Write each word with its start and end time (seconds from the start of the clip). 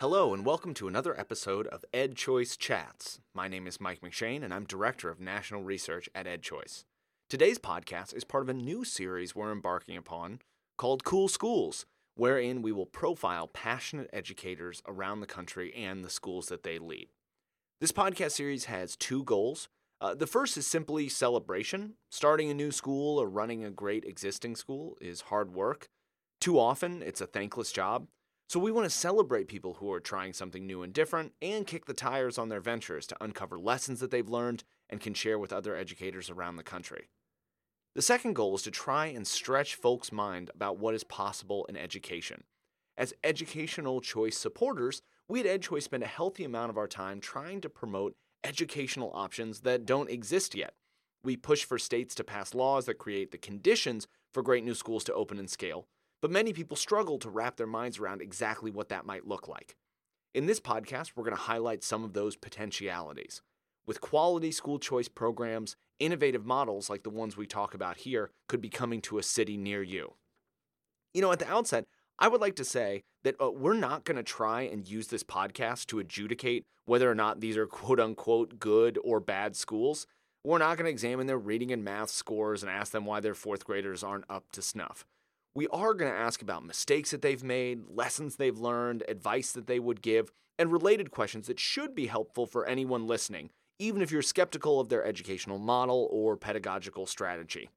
Hello, 0.00 0.32
and 0.32 0.46
welcome 0.46 0.72
to 0.72 0.88
another 0.88 1.20
episode 1.20 1.66
of 1.66 1.84
EdChoice 1.92 2.56
Chats. 2.56 3.20
My 3.34 3.48
name 3.48 3.66
is 3.66 3.82
Mike 3.82 4.00
McShane, 4.00 4.42
and 4.42 4.54
I'm 4.54 4.64
Director 4.64 5.10
of 5.10 5.20
National 5.20 5.62
Research 5.62 6.08
at 6.14 6.24
EdChoice. 6.24 6.84
Today's 7.28 7.58
podcast 7.58 8.16
is 8.16 8.24
part 8.24 8.42
of 8.42 8.48
a 8.48 8.54
new 8.54 8.82
series 8.82 9.34
we're 9.34 9.52
embarking 9.52 9.98
upon 9.98 10.38
called 10.78 11.04
Cool 11.04 11.28
Schools, 11.28 11.84
wherein 12.14 12.62
we 12.62 12.72
will 12.72 12.86
profile 12.86 13.46
passionate 13.46 14.08
educators 14.10 14.80
around 14.88 15.20
the 15.20 15.26
country 15.26 15.70
and 15.74 16.02
the 16.02 16.08
schools 16.08 16.46
that 16.46 16.62
they 16.62 16.78
lead. 16.78 17.08
This 17.82 17.92
podcast 17.92 18.30
series 18.30 18.64
has 18.64 18.96
two 18.96 19.22
goals. 19.24 19.68
Uh, 20.00 20.14
the 20.14 20.26
first 20.26 20.56
is 20.56 20.66
simply 20.66 21.10
celebration. 21.10 21.96
Starting 22.10 22.50
a 22.50 22.54
new 22.54 22.70
school 22.70 23.18
or 23.20 23.28
running 23.28 23.64
a 23.64 23.70
great 23.70 24.06
existing 24.06 24.56
school 24.56 24.96
is 24.98 25.20
hard 25.20 25.52
work. 25.52 25.90
Too 26.40 26.58
often, 26.58 27.02
it's 27.02 27.20
a 27.20 27.26
thankless 27.26 27.70
job. 27.70 28.06
So 28.50 28.58
we 28.58 28.72
want 28.72 28.84
to 28.84 28.90
celebrate 28.90 29.46
people 29.46 29.74
who 29.74 29.92
are 29.92 30.00
trying 30.00 30.32
something 30.32 30.66
new 30.66 30.82
and 30.82 30.92
different 30.92 31.34
and 31.40 31.64
kick 31.64 31.86
the 31.86 31.94
tires 31.94 32.36
on 32.36 32.48
their 32.48 32.58
ventures 32.58 33.06
to 33.06 33.16
uncover 33.20 33.60
lessons 33.60 34.00
that 34.00 34.10
they've 34.10 34.28
learned 34.28 34.64
and 34.88 35.00
can 35.00 35.14
share 35.14 35.38
with 35.38 35.52
other 35.52 35.76
educators 35.76 36.28
around 36.28 36.56
the 36.56 36.64
country. 36.64 37.10
The 37.94 38.02
second 38.02 38.34
goal 38.34 38.56
is 38.56 38.62
to 38.62 38.72
try 38.72 39.06
and 39.06 39.24
stretch 39.24 39.76
folks' 39.76 40.10
mind 40.10 40.50
about 40.52 40.80
what 40.80 40.96
is 40.96 41.04
possible 41.04 41.64
in 41.66 41.76
education. 41.76 42.42
As 42.98 43.14
educational 43.22 44.00
choice 44.00 44.36
supporters, 44.36 45.00
we 45.28 45.38
at 45.38 45.60
EdChoice 45.60 45.84
spend 45.84 46.02
a 46.02 46.08
healthy 46.08 46.42
amount 46.42 46.70
of 46.70 46.76
our 46.76 46.88
time 46.88 47.20
trying 47.20 47.60
to 47.60 47.70
promote 47.70 48.16
educational 48.42 49.12
options 49.14 49.60
that 49.60 49.86
don't 49.86 50.10
exist 50.10 50.56
yet. 50.56 50.74
We 51.22 51.36
push 51.36 51.64
for 51.64 51.78
states 51.78 52.16
to 52.16 52.24
pass 52.24 52.52
laws 52.52 52.86
that 52.86 52.98
create 52.98 53.30
the 53.30 53.38
conditions 53.38 54.08
for 54.34 54.42
great 54.42 54.64
new 54.64 54.74
schools 54.74 55.04
to 55.04 55.14
open 55.14 55.38
and 55.38 55.48
scale, 55.48 55.86
but 56.20 56.30
many 56.30 56.52
people 56.52 56.76
struggle 56.76 57.18
to 57.18 57.30
wrap 57.30 57.56
their 57.56 57.66
minds 57.66 57.98
around 57.98 58.20
exactly 58.20 58.70
what 58.70 58.88
that 58.90 59.06
might 59.06 59.26
look 59.26 59.48
like. 59.48 59.76
In 60.34 60.46
this 60.46 60.60
podcast, 60.60 61.12
we're 61.14 61.24
going 61.24 61.36
to 61.36 61.42
highlight 61.42 61.82
some 61.82 62.04
of 62.04 62.12
those 62.12 62.36
potentialities. 62.36 63.42
With 63.86 64.00
quality 64.00 64.52
school 64.52 64.78
choice 64.78 65.08
programs, 65.08 65.76
innovative 65.98 66.44
models 66.44 66.88
like 66.88 67.02
the 67.02 67.10
ones 67.10 67.36
we 67.36 67.46
talk 67.46 67.74
about 67.74 67.98
here 67.98 68.30
could 68.48 68.60
be 68.60 68.68
coming 68.68 69.00
to 69.02 69.18
a 69.18 69.22
city 69.22 69.56
near 69.56 69.82
you. 69.82 70.14
You 71.14 71.22
know, 71.22 71.32
at 71.32 71.40
the 71.40 71.50
outset, 71.50 71.86
I 72.18 72.28
would 72.28 72.40
like 72.40 72.54
to 72.56 72.64
say 72.64 73.02
that 73.24 73.34
uh, 73.40 73.50
we're 73.50 73.74
not 73.74 74.04
going 74.04 74.18
to 74.18 74.22
try 74.22 74.62
and 74.62 74.86
use 74.86 75.08
this 75.08 75.24
podcast 75.24 75.86
to 75.86 75.98
adjudicate 75.98 76.64
whether 76.84 77.10
or 77.10 77.14
not 77.14 77.40
these 77.40 77.56
are 77.56 77.66
quote 77.66 77.98
unquote 77.98 78.60
good 78.60 78.98
or 79.02 79.18
bad 79.18 79.56
schools. 79.56 80.06
We're 80.44 80.58
not 80.58 80.76
going 80.76 80.84
to 80.84 80.90
examine 80.90 81.26
their 81.26 81.38
reading 81.38 81.72
and 81.72 81.82
math 81.82 82.10
scores 82.10 82.62
and 82.62 82.70
ask 82.70 82.92
them 82.92 83.04
why 83.04 83.20
their 83.20 83.34
fourth 83.34 83.64
graders 83.64 84.04
aren't 84.04 84.24
up 84.30 84.44
to 84.52 84.62
snuff 84.62 85.04
we 85.54 85.66
are 85.68 85.94
going 85.94 86.10
to 86.10 86.18
ask 86.18 86.42
about 86.42 86.64
mistakes 86.64 87.10
that 87.10 87.22
they've 87.22 87.42
made, 87.42 87.88
lessons 87.88 88.36
they've 88.36 88.58
learned, 88.58 89.02
advice 89.08 89.52
that 89.52 89.66
they 89.66 89.80
would 89.80 90.02
give, 90.02 90.30
and 90.58 90.70
related 90.70 91.10
questions 91.10 91.46
that 91.48 91.58
should 91.58 91.94
be 91.94 92.06
helpful 92.06 92.46
for 92.46 92.66
anyone 92.66 93.06
listening, 93.06 93.50
even 93.78 94.02
if 94.02 94.12
you're 94.12 94.22
skeptical 94.22 94.78
of 94.78 94.88
their 94.88 95.04
educational 95.04 95.58
model 95.58 96.08
or 96.12 96.36
pedagogical 96.36 97.06
strategy. 97.06 97.68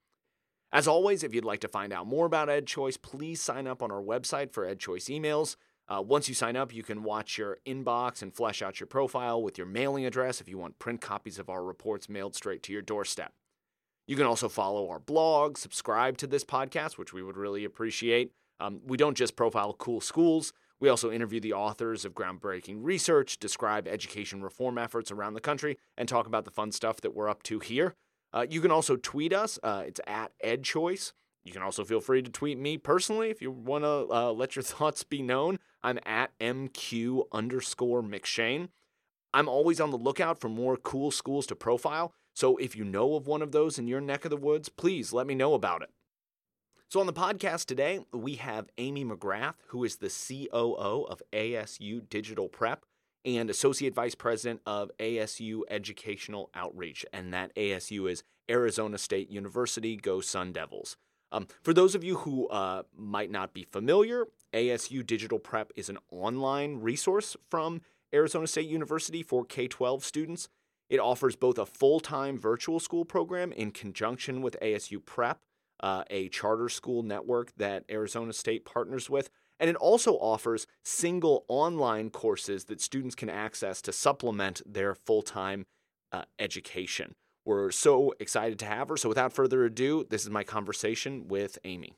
As 0.71 0.87
always, 0.87 1.23
if 1.23 1.33
you'd 1.33 1.45
like 1.45 1.61
to 1.61 1.67
find 1.67 1.93
out 1.93 2.07
more 2.07 2.25
about 2.25 2.47
EdChoice, 2.47 3.01
please 3.01 3.41
sign 3.41 3.67
up 3.67 3.81
on 3.81 3.91
our 3.91 4.01
website 4.01 4.51
for 4.51 4.65
EdChoice 4.65 5.09
emails. 5.09 5.55
Uh, 5.87 6.01
once 6.01 6.29
you 6.29 6.35
sign 6.35 6.55
up, 6.55 6.73
you 6.73 6.83
can 6.83 7.03
watch 7.03 7.37
your 7.37 7.57
inbox 7.65 8.21
and 8.21 8.33
flesh 8.33 8.61
out 8.61 8.79
your 8.79 8.87
profile 8.87 9.41
with 9.41 9.57
your 9.57 9.67
mailing 9.67 10.05
address 10.05 10.41
if 10.41 10.47
you 10.47 10.57
want 10.57 10.79
print 10.79 11.01
copies 11.01 11.37
of 11.37 11.49
our 11.49 11.63
reports 11.63 12.09
mailed 12.09 12.35
straight 12.35 12.63
to 12.63 12.73
your 12.73 12.81
doorstep. 12.81 13.33
You 14.07 14.15
can 14.15 14.25
also 14.25 14.49
follow 14.49 14.89
our 14.89 14.99
blog, 14.99 15.57
subscribe 15.57 16.17
to 16.17 16.27
this 16.27 16.43
podcast, 16.43 16.97
which 16.97 17.13
we 17.13 17.23
would 17.23 17.37
really 17.37 17.63
appreciate. 17.63 18.31
Um, 18.59 18.81
we 18.85 18.97
don't 18.97 19.17
just 19.17 19.35
profile 19.35 19.73
cool 19.73 20.01
schools, 20.01 20.53
we 20.83 20.89
also 20.89 21.11
interview 21.11 21.39
the 21.39 21.53
authors 21.53 22.03
of 22.03 22.13
groundbreaking 22.13 22.79
research, 22.81 23.39
describe 23.39 23.87
education 23.87 24.43
reform 24.43 24.77
efforts 24.77 25.11
around 25.11 25.33
the 25.33 25.39
country, 25.39 25.77
and 25.97 26.09
talk 26.09 26.27
about 26.27 26.43
the 26.43 26.51
fun 26.51 26.73
stuff 26.73 26.99
that 26.99 27.15
we're 27.15 27.29
up 27.29 27.41
to 27.43 27.59
here. 27.59 27.95
Uh, 28.33 28.45
you 28.49 28.59
can 28.59 28.69
also 28.69 28.97
tweet 28.97 29.31
us. 29.31 29.57
Uh, 29.63 29.83
it's 29.87 30.01
at 30.07 30.33
EdChoice. 30.43 31.13
You 31.45 31.53
can 31.53 31.61
also 31.61 31.85
feel 31.85 32.01
free 32.01 32.21
to 32.21 32.29
tweet 32.29 32.59
me 32.59 32.77
personally 32.77 33.29
if 33.29 33.41
you 33.41 33.49
want 33.49 33.85
to 33.85 34.07
uh, 34.11 34.33
let 34.33 34.57
your 34.57 34.63
thoughts 34.63 35.03
be 35.03 35.21
known. 35.21 35.57
I'm 35.83 35.99
at 36.05 36.37
MQ 36.39 37.27
underscore 37.31 38.03
McShane. 38.03 38.67
I'm 39.33 39.47
always 39.47 39.79
on 39.79 39.91
the 39.91 39.97
lookout 39.97 40.37
for 40.41 40.49
more 40.49 40.75
cool 40.75 41.11
schools 41.11 41.47
to 41.47 41.55
profile. 41.55 42.13
So 42.33 42.57
if 42.57 42.75
you 42.75 42.83
know 42.83 43.15
of 43.15 43.27
one 43.27 43.41
of 43.41 43.51
those 43.51 43.77
in 43.77 43.87
your 43.87 44.01
neck 44.01 44.25
of 44.25 44.31
the 44.31 44.37
woods, 44.37 44.69
please 44.69 45.13
let 45.13 45.27
me 45.27 45.35
know 45.35 45.53
about 45.53 45.81
it. 45.81 45.89
So 46.89 46.99
on 46.99 47.07
the 47.07 47.13
podcast 47.13 47.65
today, 47.65 48.05
we 48.11 48.35
have 48.35 48.69
Amy 48.77 49.03
McGrath, 49.03 49.55
who 49.67 49.83
is 49.83 49.95
the 49.95 50.09
COO 50.09 51.05
of 51.09 51.21
ASU 51.31 52.07
Digital 52.07 52.47
Prep 52.47 52.85
and 53.25 53.49
Associate 53.49 53.93
Vice 53.93 54.15
President 54.15 54.61
of 54.65 54.91
ASU 54.99 55.61
Educational 55.69 56.49
Outreach. 56.53 57.05
And 57.11 57.33
that 57.33 57.55
ASU 57.55 58.11
is 58.11 58.23
Arizona 58.49 58.97
State 58.97 59.29
University. 59.31 59.95
Go 59.95 60.21
Sun 60.21 60.53
Devils. 60.53 60.97
Um, 61.31 61.47
for 61.63 61.73
those 61.73 61.95
of 61.95 62.03
you 62.03 62.17
who 62.17 62.47
uh, 62.49 62.83
might 62.95 63.31
not 63.31 63.55
be 63.55 63.63
familiar, 63.63 64.27
ASU 64.53 65.03
Digital 65.03 65.39
Prep 65.39 65.71
is 65.75 65.89
an 65.89 65.97
online 66.11 66.79
resource 66.79 67.35
from 67.49 67.81
Arizona 68.13 68.45
State 68.45 68.69
University 68.69 69.23
for 69.23 69.43
K 69.43 69.67
12 69.67 70.05
students. 70.05 70.47
It 70.89 70.99
offers 70.99 71.35
both 71.35 71.57
a 71.57 71.65
full 71.65 71.99
time 71.99 72.37
virtual 72.37 72.79
school 72.79 73.05
program 73.05 73.51
in 73.51 73.71
conjunction 73.71 74.41
with 74.41 74.57
ASU 74.61 75.03
Prep, 75.03 75.39
uh, 75.79 76.03
a 76.09 76.29
charter 76.29 76.69
school 76.69 77.03
network 77.03 77.53
that 77.57 77.83
Arizona 77.89 78.33
State 78.33 78.65
partners 78.65 79.09
with. 79.09 79.29
And 79.59 79.69
it 79.69 79.75
also 79.75 80.13
offers 80.15 80.67
single 80.83 81.45
online 81.47 82.09
courses 82.09 82.65
that 82.65 82.81
students 82.81 83.15
can 83.15 83.29
access 83.29 83.81
to 83.83 83.91
supplement 83.91 84.61
their 84.65 84.93
full 84.95 85.21
time 85.21 85.65
uh, 86.11 86.23
education. 86.39 87.15
We're 87.45 87.71
so 87.71 88.13
excited 88.19 88.59
to 88.59 88.65
have 88.65 88.89
her. 88.89 88.97
So, 88.97 89.09
without 89.09 89.33
further 89.33 89.65
ado, 89.65 90.05
this 90.09 90.23
is 90.23 90.29
my 90.29 90.43
conversation 90.43 91.27
with 91.27 91.57
Amy. 91.65 91.97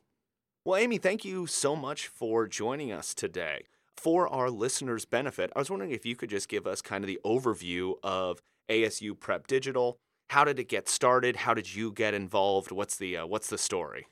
Well, 0.63 0.79
Amy, 0.79 0.97
thank 0.97 1.23
you 1.23 1.46
so 1.46 1.75
much 1.75 2.07
for 2.07 2.47
joining 2.47 2.91
us 2.91 3.13
today. 3.13 3.66
For 3.96 4.28
our 4.28 4.50
listeners' 4.50 5.06
benefit, 5.06 5.52
I 5.56 5.59
was 5.59 5.69
wondering 5.69 5.91
if 5.91 6.06
you 6.06 6.16
could 6.16 6.29
just 6.29 6.50
give 6.50 6.66
us 6.66 6.81
kind 6.81 7.03
of 7.03 7.07
the 7.07 7.19
overview 7.23 7.94
of 8.03 8.41
ASU 8.70 9.20
Prep 9.20 9.48
Digital. 9.48 9.98
How 10.30 10.44
did 10.44 10.59
it 10.59 10.70
get 10.70 10.90
started? 10.90 11.36
How 11.38 11.53
did 11.53 11.76
you 11.76 11.92
get 11.92 12.14
involved? 12.14 12.72
What's 12.72 12.98
the 12.98 13.18
uh, 13.18 13.26
what's 13.28 13.50
the 13.50 13.58
story? 13.58 14.08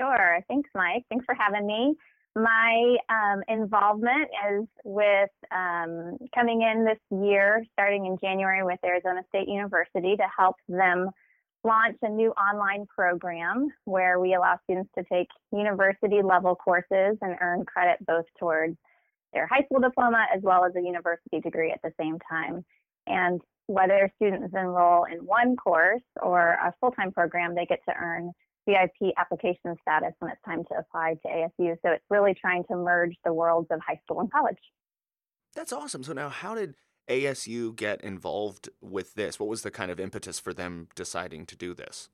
Sure. 0.00 0.40
Thanks, 0.48 0.70
Mike. 0.74 1.04
Thanks 1.10 1.24
for 1.24 1.34
having 1.34 1.66
me. 1.66 1.94
My 2.36 2.96
um, 3.08 3.42
involvement 3.48 4.28
is 4.52 4.66
with 4.84 5.30
um, 5.50 6.16
coming 6.34 6.62
in 6.62 6.84
this 6.84 7.20
year, 7.20 7.64
starting 7.72 8.06
in 8.06 8.16
January 8.20 8.62
with 8.62 8.78
Arizona 8.84 9.22
State 9.28 9.48
University 9.48 10.16
to 10.16 10.26
help 10.38 10.56
them 10.68 11.10
launch 11.64 11.96
a 12.02 12.08
new 12.08 12.30
online 12.30 12.86
program 12.86 13.68
where 13.84 14.18
we 14.20 14.34
allow 14.34 14.58
students 14.64 14.90
to 14.96 15.04
take 15.12 15.28
university 15.52 16.22
level 16.22 16.54
courses 16.54 17.18
and 17.20 17.36
earn 17.40 17.64
credit 17.64 17.98
both 18.06 18.24
towards 18.38 18.76
their 19.32 19.46
high 19.46 19.62
school 19.64 19.80
diploma 19.80 20.24
as 20.34 20.40
well 20.42 20.64
as 20.64 20.72
a 20.76 20.80
university 20.80 21.40
degree 21.40 21.72
at 21.72 21.80
the 21.82 21.92
same 22.00 22.18
time. 22.28 22.64
And 23.10 23.40
whether 23.66 24.10
students 24.16 24.54
enroll 24.54 25.04
in 25.04 25.18
one 25.18 25.56
course 25.56 26.02
or 26.22 26.50
a 26.52 26.74
full 26.80 26.92
time 26.92 27.12
program, 27.12 27.54
they 27.54 27.66
get 27.66 27.80
to 27.88 27.94
earn 27.94 28.32
VIP 28.66 29.12
application 29.16 29.76
status 29.82 30.12
when 30.18 30.30
it's 30.30 30.42
time 30.44 30.64
to 30.64 30.78
apply 30.78 31.14
to 31.22 31.28
ASU. 31.28 31.76
So 31.82 31.92
it's 31.92 32.04
really 32.10 32.34
trying 32.34 32.64
to 32.70 32.76
merge 32.76 33.16
the 33.24 33.32
worlds 33.32 33.68
of 33.70 33.80
high 33.86 34.00
school 34.04 34.20
and 34.20 34.30
college. 34.30 34.58
That's 35.54 35.72
awesome. 35.72 36.02
So 36.04 36.12
now, 36.12 36.28
how 36.28 36.54
did 36.54 36.74
ASU 37.08 37.74
get 37.74 38.02
involved 38.02 38.68
with 38.80 39.14
this? 39.14 39.40
What 39.40 39.48
was 39.48 39.62
the 39.62 39.70
kind 39.70 39.90
of 39.90 39.98
impetus 39.98 40.38
for 40.38 40.54
them 40.54 40.88
deciding 40.94 41.46
to 41.46 41.56
do 41.56 41.74
this? 41.74 42.08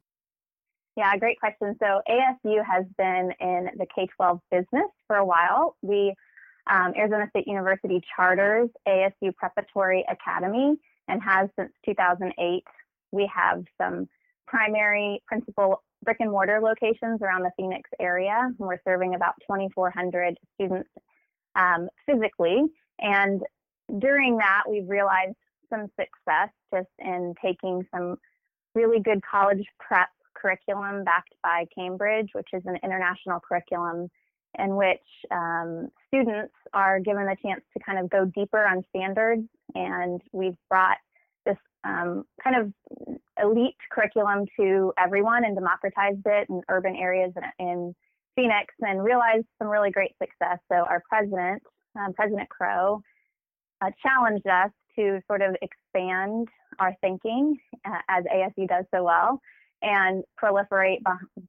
Yeah, 0.97 1.15
great 1.19 1.39
question. 1.39 1.77
So 1.79 2.01
ASU 2.09 2.65
has 2.65 2.87
been 2.97 3.31
in 3.41 3.69
the 3.77 3.87
K 3.95 4.09
12 4.17 4.41
business 4.51 4.91
for 5.07 5.17
a 5.17 5.25
while. 5.25 5.77
We 5.83 6.15
um, 6.69 6.95
Arizona 6.97 7.27
State 7.31 7.47
University 7.47 8.03
charters 8.17 8.71
ASU 8.89 9.35
Preparatory 9.37 10.05
Academy 10.11 10.77
and 11.09 11.23
has 11.23 11.49
since 11.59 11.73
2008. 11.85 12.65
We 13.13 13.31
have 13.35 13.65
some 13.81 14.09
primary 14.47 15.23
principal 15.27 15.83
brick 16.05 16.19
and 16.21 16.31
mortar 16.31 16.61
locations 16.63 17.21
around 17.23 17.43
the 17.43 17.51
Phoenix 17.57 17.89
area. 18.01 18.51
We're 18.59 18.81
serving 18.87 19.15
about 19.15 19.35
2,400 19.43 20.39
students 20.55 20.89
um, 21.55 21.89
physically. 22.07 22.63
And 23.01 23.43
during 23.99 24.37
that, 24.39 24.63
we've 24.69 24.89
realized 24.89 25.37
some 25.71 25.87
success 25.99 26.51
just 26.73 26.89
in 26.99 27.35
taking 27.43 27.87
some 27.95 28.17
really 28.75 29.01
good 29.01 29.21
college 29.29 29.65
prep 29.81 30.09
curriculum 30.35 31.03
backed 31.03 31.35
by 31.43 31.65
Cambridge, 31.75 32.29
which 32.35 32.49
is 32.53 32.63
an 32.67 32.79
international 32.85 33.41
curriculum 33.41 34.09
in 34.59 34.77
which 34.77 35.03
um, 35.31 35.89
students 36.09 36.55
are 36.73 37.01
given 37.01 37.27
the 37.27 37.37
chance 37.43 37.63
to 37.77 37.83
kind 37.85 37.99
of 37.99 38.11
go 38.11 38.25
deeper 38.25 38.65
on 38.65 38.85
standards. 38.91 39.43
And 39.75 40.21
we've 40.33 40.57
brought 40.69 40.99
this 41.45 41.57
um, 41.85 42.25
kind 42.43 42.57
of 42.57 43.17
elite 43.43 43.77
curriculum 43.91 44.47
to 44.59 44.93
everyone 44.99 45.45
and 45.45 45.55
democratized 45.55 46.23
it 46.25 46.49
in 46.49 46.63
urban 46.69 46.97
areas 46.97 47.33
in, 47.59 47.67
in 47.67 47.95
Phoenix 48.35 48.75
and 48.81 49.03
realized 49.03 49.47
some 49.59 49.69
really 49.69 49.91
great 49.91 50.13
success. 50.23 50.59
So 50.71 50.77
our 50.77 51.03
president, 51.09 51.63
um, 51.99 52.13
President 52.13 52.49
Crow 52.49 53.03
uh, 53.81 53.91
challenged 54.03 54.47
us 54.47 54.71
to 54.97 55.21
sort 55.27 55.43
of 55.43 55.57
expand 55.61 56.49
our 56.79 56.95
thinking 57.01 57.59
uh, 57.85 57.99
as 58.09 58.25
ASU 58.25 58.69
does 58.69 58.85
so 58.95 59.05
well 59.05 59.41
and 59.83 60.25
proliferate 60.43 60.99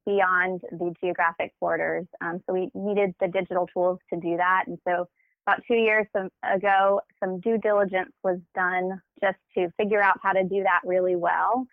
beyond 0.05 0.61
the 0.71 0.93
geographic 1.01 1.53
borders. 1.59 2.05
Um, 2.21 2.41
so 2.45 2.53
we 2.53 2.69
needed 2.73 3.15
the 3.19 3.27
digital 3.27 3.67
tools 3.67 3.99
to 4.13 4.19
do 4.19 4.37
that. 4.37 4.65
And 4.67 4.77
so 4.87 5.07
about 5.45 5.61
two 5.67 5.75
years 5.75 6.05
ago, 6.43 7.01
some 7.23 7.39
due 7.39 7.57
diligence 7.57 8.11
was 8.23 8.37
done 8.53 9.01
just 9.21 9.37
to 9.57 9.69
figure 9.77 10.01
out 10.01 10.19
how 10.21 10.33
to 10.33 10.43
do 10.43 10.63
that 10.63 10.81
really 10.83 11.15
well. 11.15 11.65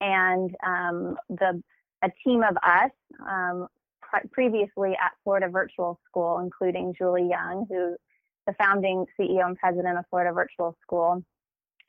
And 0.00 0.54
um, 0.66 1.16
the 1.28 1.62
a 2.02 2.10
team 2.24 2.42
of 2.42 2.56
us 2.56 2.90
um, 3.28 3.68
pre- 4.00 4.28
previously 4.32 4.92
at 4.92 5.12
Florida 5.22 5.48
Virtual 5.48 6.00
School, 6.08 6.38
including 6.38 6.94
Julie 6.96 7.28
Young, 7.28 7.66
who 7.68 7.96
the 8.46 8.54
founding 8.54 9.04
CEO 9.18 9.46
and 9.46 9.56
president 9.56 9.98
of 9.98 10.04
Florida 10.08 10.32
Virtual 10.32 10.76
School, 10.82 11.22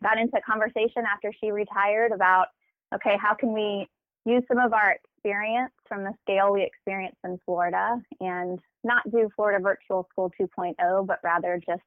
got 0.03 0.17
into 0.19 0.39
conversation 0.45 1.03
after 1.12 1.31
she 1.41 1.51
retired 1.51 2.12
about 2.12 2.47
okay, 2.94 3.17
how 3.19 3.33
can 3.33 3.53
we 3.53 3.88
use 4.25 4.44
some 4.47 4.59
of 4.59 4.73
our 4.73 4.91
experience 4.91 5.73
from 5.88 6.03
the 6.03 6.13
scale 6.21 6.53
we 6.53 6.63
experienced 6.63 7.18
in 7.23 7.39
Florida 7.45 7.97
and 8.19 8.59
not 8.83 9.03
do 9.12 9.29
Florida 9.35 9.62
Virtual 9.62 10.07
School 10.12 10.31
2.0, 10.39 11.07
but 11.07 11.19
rather 11.23 11.59
just 11.65 11.81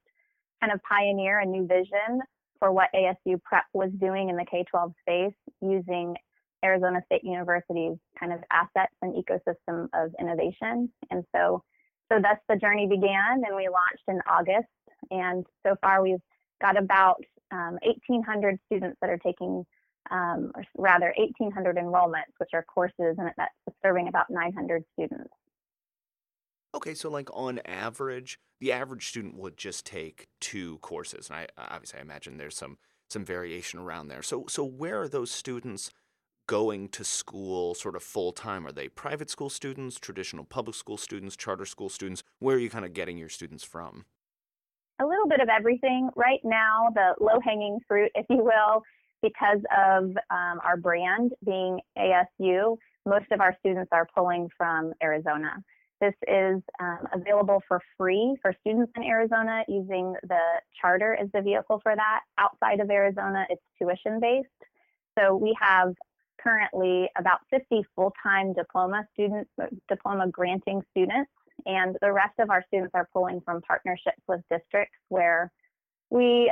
kind 0.61 0.73
of 0.73 0.79
pioneer 0.83 1.39
a 1.39 1.45
new 1.45 1.65
vision 1.65 2.21
for 2.59 2.71
what 2.71 2.89
ASU 2.95 3.41
Prep 3.43 3.65
was 3.73 3.89
doing 3.99 4.29
in 4.29 4.35
the 4.35 4.45
K 4.49 4.63
12 4.69 4.93
space 5.01 5.33
using 5.61 6.15
Arizona 6.63 7.01
State 7.05 7.23
University's 7.23 7.97
kind 8.19 8.33
of 8.33 8.39
assets 8.51 8.93
and 9.01 9.13
ecosystem 9.13 9.87
of 9.93 10.13
innovation. 10.19 10.91
And 11.11 11.23
so, 11.35 11.63
so 12.11 12.19
thus 12.21 12.37
the 12.49 12.55
journey 12.55 12.87
began 12.87 13.43
and 13.45 13.55
we 13.55 13.67
launched 13.67 14.03
in 14.07 14.19
August. 14.27 14.67
And 15.11 15.45
so 15.65 15.75
far 15.81 16.01
we've 16.01 16.21
got 16.61 16.77
about 16.77 17.23
um, 17.51 17.77
1,800 17.83 18.57
students 18.65 18.97
that 19.01 19.09
are 19.09 19.19
taking 19.19 19.65
um, 20.11 20.51
or 20.55 20.63
rather 20.77 21.13
1,800 21.17 21.77
enrollments, 21.77 22.33
which 22.37 22.49
are 22.53 22.63
courses, 22.63 23.15
and 23.17 23.31
that's 23.37 23.53
serving 23.83 24.07
about 24.07 24.29
900 24.29 24.83
students. 24.93 25.29
Okay, 26.75 26.93
so 26.93 27.09
like 27.09 27.29
on 27.33 27.59
average, 27.59 28.37
the 28.59 28.71
average 28.71 29.07
student 29.07 29.37
would 29.37 29.57
just 29.57 29.85
take 29.85 30.27
two 30.41 30.77
courses, 30.79 31.29
and 31.29 31.39
I 31.39 31.47
obviously 31.57 31.99
I 31.99 32.01
imagine 32.01 32.37
there's 32.37 32.57
some 32.57 32.77
some 33.09 33.23
variation 33.23 33.79
around 33.79 34.09
there. 34.09 34.21
So 34.21 34.45
so 34.49 34.65
where 34.65 35.01
are 35.01 35.07
those 35.07 35.31
students 35.31 35.91
going 36.47 36.89
to 36.89 37.03
school 37.03 37.75
sort 37.75 37.95
of 37.95 38.03
full 38.03 38.31
time? 38.31 38.67
Are 38.67 38.71
they 38.71 38.89
private 38.89 39.29
school 39.29 39.49
students, 39.49 39.99
traditional 39.99 40.43
public 40.43 40.75
school 40.75 40.97
students, 40.97 41.35
charter 41.35 41.65
school 41.65 41.89
students? 41.89 42.23
Where 42.39 42.57
are 42.57 42.59
you 42.59 42.69
kind 42.69 42.85
of 42.85 42.93
getting 42.93 43.17
your 43.17 43.29
students 43.29 43.63
from? 43.63 44.05
A 44.99 45.05
little 45.05 45.27
bit 45.27 45.39
of 45.39 45.49
everything. 45.49 46.09
Right 46.15 46.39
now, 46.43 46.89
the 46.93 47.15
low 47.19 47.39
hanging 47.43 47.79
fruit, 47.87 48.11
if 48.15 48.25
you 48.29 48.43
will, 48.43 48.83
because 49.25 49.61
of 49.75 50.03
um, 50.29 50.59
our 50.63 50.77
brand 50.77 51.31
being 51.43 51.79
ASU, 51.97 52.77
most 53.07 53.25
of 53.31 53.41
our 53.41 53.55
students 53.59 53.89
are 53.91 54.07
pulling 54.15 54.49
from 54.55 54.93
Arizona. 55.01 55.63
This 55.99 56.13
is 56.27 56.61
um, 56.79 57.07
available 57.11 57.63
for 57.67 57.81
free 57.97 58.35
for 58.41 58.53
students 58.61 58.91
in 58.95 59.03
Arizona 59.03 59.63
using 59.67 60.13
the 60.23 60.61
charter 60.79 61.15
as 61.15 61.27
the 61.33 61.41
vehicle 61.41 61.79
for 61.81 61.95
that. 61.95 62.19
Outside 62.37 62.81
of 62.81 62.91
Arizona, 62.91 63.47
it's 63.49 63.61
tuition 63.79 64.19
based. 64.19 64.47
So 65.17 65.35
we 65.35 65.55
have 65.59 65.95
currently 66.39 67.09
about 67.17 67.39
50 67.49 67.83
full-time 67.95 68.53
diploma 68.53 69.07
students, 69.13 69.49
diploma 69.89 70.27
granting 70.29 70.83
students, 70.91 71.31
and 71.65 71.95
the 72.01 72.11
rest 72.11 72.33
of 72.39 72.51
our 72.51 72.63
students 72.67 72.91
are 72.93 73.09
pulling 73.11 73.41
from 73.41 73.61
partnerships 73.61 74.21
with 74.27 74.41
districts 74.51 74.97
where 75.09 75.51
we 76.11 76.51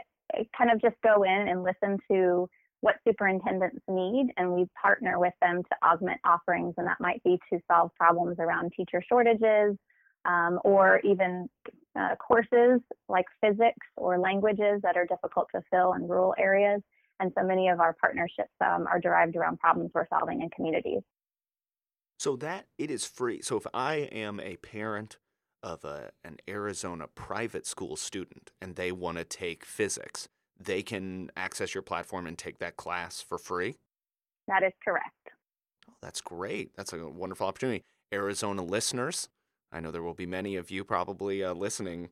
kind 0.57 0.71
of 0.71 0.81
just 0.81 0.95
go 1.03 1.23
in 1.23 1.47
and 1.47 1.63
listen 1.63 1.99
to 2.09 2.49
what 2.83 2.95
superintendents 3.07 3.79
need 3.87 4.27
and 4.35 4.51
we 4.51 4.67
partner 4.79 5.17
with 5.17 5.31
them 5.41 5.63
to 5.63 5.87
augment 5.87 6.19
offerings 6.25 6.73
and 6.77 6.85
that 6.85 6.97
might 6.99 7.23
be 7.23 7.39
to 7.49 7.57
solve 7.71 7.89
problems 7.97 8.35
around 8.39 8.73
teacher 8.75 9.01
shortages 9.07 9.77
um, 10.25 10.59
or 10.65 10.99
even 11.05 11.47
uh, 11.97 12.15
courses 12.15 12.81
like 13.07 13.23
physics 13.39 13.87
or 13.95 14.19
languages 14.19 14.81
that 14.83 14.97
are 14.97 15.05
difficult 15.05 15.47
to 15.55 15.61
fill 15.71 15.93
in 15.93 16.05
rural 16.09 16.35
areas. 16.37 16.81
And 17.21 17.31
so 17.39 17.45
many 17.45 17.69
of 17.69 17.79
our 17.79 17.95
partnerships 18.01 18.51
um, 18.59 18.85
are 18.91 18.99
derived 18.99 19.37
around 19.37 19.59
problems 19.59 19.91
we're 19.93 20.05
solving 20.09 20.41
in 20.41 20.49
communities. 20.49 21.03
So 22.19 22.35
that 22.35 22.65
it 22.77 22.91
is 22.91 23.05
free. 23.05 23.41
So 23.41 23.55
if 23.55 23.65
i 23.73 23.95
am 23.95 24.41
a 24.41 24.57
parent 24.57 25.19
of 25.61 25.85
a, 25.85 26.11
an 26.25 26.35
arizona 26.49 27.07
private 27.07 27.65
school 27.65 27.95
student 27.95 28.51
and 28.61 28.75
they 28.75 28.91
want 28.91 29.19
to 29.19 29.23
take 29.23 29.63
physics 29.63 30.27
they 30.63 30.81
can 30.81 31.29
access 31.35 31.73
your 31.73 31.81
platform 31.81 32.27
and 32.27 32.37
take 32.37 32.59
that 32.59 32.77
class 32.77 33.21
for 33.21 33.37
free? 33.37 33.75
That 34.47 34.63
is 34.63 34.73
correct. 34.83 35.29
Oh, 35.89 35.93
that's 36.01 36.21
great. 36.21 36.75
That's 36.75 36.93
a 36.93 37.07
wonderful 37.07 37.47
opportunity. 37.47 37.83
Arizona 38.13 38.63
listeners, 38.63 39.29
I 39.71 39.79
know 39.79 39.91
there 39.91 40.03
will 40.03 40.13
be 40.13 40.25
many 40.25 40.55
of 40.55 40.69
you 40.69 40.83
probably 40.83 41.43
uh, 41.43 41.53
listening. 41.53 42.09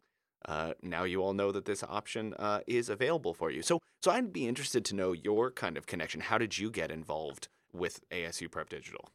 Uh, 0.48 0.74
now 0.81 1.03
you 1.03 1.21
all 1.21 1.33
know 1.33 1.51
that 1.51 1.65
this 1.65 1.83
option 1.83 2.33
uh, 2.39 2.62
is 2.65 2.89
available 2.89 3.33
for 3.33 3.51
you. 3.51 3.62
So, 3.62 3.80
so 4.01 4.12
I'd 4.12 4.33
be 4.33 4.48
interested 4.48 4.83
to 4.86 4.95
know 4.95 5.13
your 5.13 5.51
kind 5.51 5.77
of 5.77 5.86
connection. 5.86 6.21
How 6.21 6.38
did 6.38 6.57
you 6.57 6.71
get 6.71 6.92
involved 6.92 7.48
with 7.71 8.01
ASU 8.09 8.50
Prep 8.50 8.69
Digital? 8.69 9.09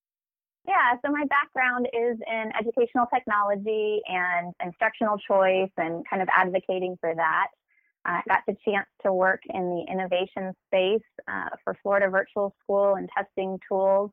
Yeah, 0.67 0.97
so 1.05 1.12
my 1.12 1.25
background 1.27 1.87
is 1.93 2.19
in 2.27 2.50
educational 2.59 3.06
technology 3.12 4.00
and 4.06 4.53
instructional 4.65 5.17
choice 5.19 5.71
and 5.77 6.05
kind 6.09 6.23
of 6.23 6.29
advocating 6.37 6.97
for 7.00 7.15
that. 7.15 7.49
I 8.06 8.23
got 8.29 8.41
the 8.47 8.56
chance 8.64 8.87
to 9.05 9.12
work 9.12 9.41
in 9.53 9.61
the 9.61 9.93
innovation 9.93 10.55
space 10.69 11.06
uh, 11.29 11.50
for 11.64 11.76
Florida 11.82 12.08
Virtual 12.08 12.55
School 12.62 12.94
and 12.94 13.08
testing 13.17 13.58
tools. 13.69 14.11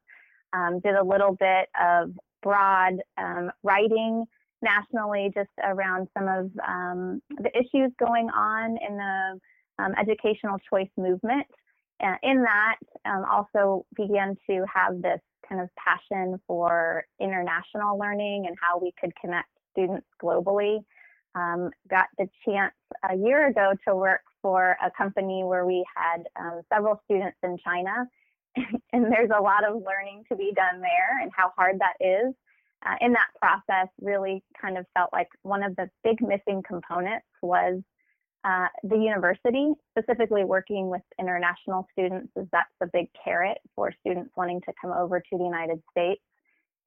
Um, 0.52 0.80
did 0.80 0.96
a 0.96 1.04
little 1.04 1.36
bit 1.40 1.70
of 1.80 2.12
broad 2.42 2.96
um, 3.18 3.52
writing 3.64 4.26
nationally 4.62 5.32
just 5.34 5.50
around 5.64 6.08
some 6.18 6.28
of 6.28 6.52
um, 6.68 7.22
the 7.30 7.50
issues 7.56 7.92
going 8.00 8.30
on 8.30 8.78
in 8.88 8.98
the 8.98 9.40
um, 9.84 9.94
educational 10.00 10.58
choice 10.70 10.90
movement. 10.98 11.46
Uh, 12.04 12.16
in 12.24 12.44
that, 12.44 12.78
um, 13.06 13.24
also 13.32 13.86
began 13.96 14.36
to 14.50 14.66
have 14.74 15.02
this 15.02 15.20
kind 15.48 15.62
of 15.62 15.70
passion 15.76 16.40
for 16.48 17.04
international 17.20 17.98
learning 17.98 18.46
and 18.48 18.56
how 18.60 18.80
we 18.80 18.92
could 19.00 19.12
connect 19.22 19.48
students 19.72 20.06
globally 20.22 20.80
um, 21.36 21.72
got 21.90 22.06
the 22.18 22.28
chance 22.46 22.74
a 23.10 23.16
year 23.16 23.48
ago 23.48 23.74
to 23.88 23.96
work 23.96 24.22
for 24.42 24.78
a 24.84 24.92
company 24.92 25.44
where 25.44 25.66
we 25.66 25.84
had 25.96 26.24
um, 26.40 26.62
several 26.72 27.02
students 27.06 27.38
in 27.44 27.58
China. 27.64 28.08
and 28.94 29.12
there's 29.12 29.32
a 29.36 29.42
lot 29.42 29.68
of 29.68 29.82
learning 29.84 30.24
to 30.30 30.36
be 30.36 30.54
done 30.56 30.80
there 30.80 31.22
and 31.22 31.32
how 31.36 31.52
hard 31.58 31.80
that 31.80 31.96
is. 32.00 32.34
Uh, 32.86 32.96
in 33.00 33.14
that 33.14 33.28
process, 33.42 33.88
really 34.02 34.44
kind 34.62 34.78
of 34.78 34.86
felt 34.94 35.10
like 35.14 35.30
one 35.44 35.64
of 35.64 35.76
the 35.78 35.90
big 36.04 36.22
missing 36.22 36.62
components 36.68 37.26
was 37.42 37.82
uh, 38.44 38.68
the 38.84 38.98
university, 38.98 39.72
specifically 39.98 40.44
working 40.44 40.90
with 40.90 41.02
international 41.18 41.88
students, 41.94 42.30
is 42.36 42.46
that's 42.52 42.68
the 42.82 42.90
big 42.92 43.08
carrot 43.24 43.58
for 43.74 43.94
students 44.02 44.32
wanting 44.36 44.60
to 44.62 44.74
come 44.82 44.92
over 44.92 45.22
to 45.22 45.38
the 45.38 45.44
United 45.44 45.82
States. 45.92 46.22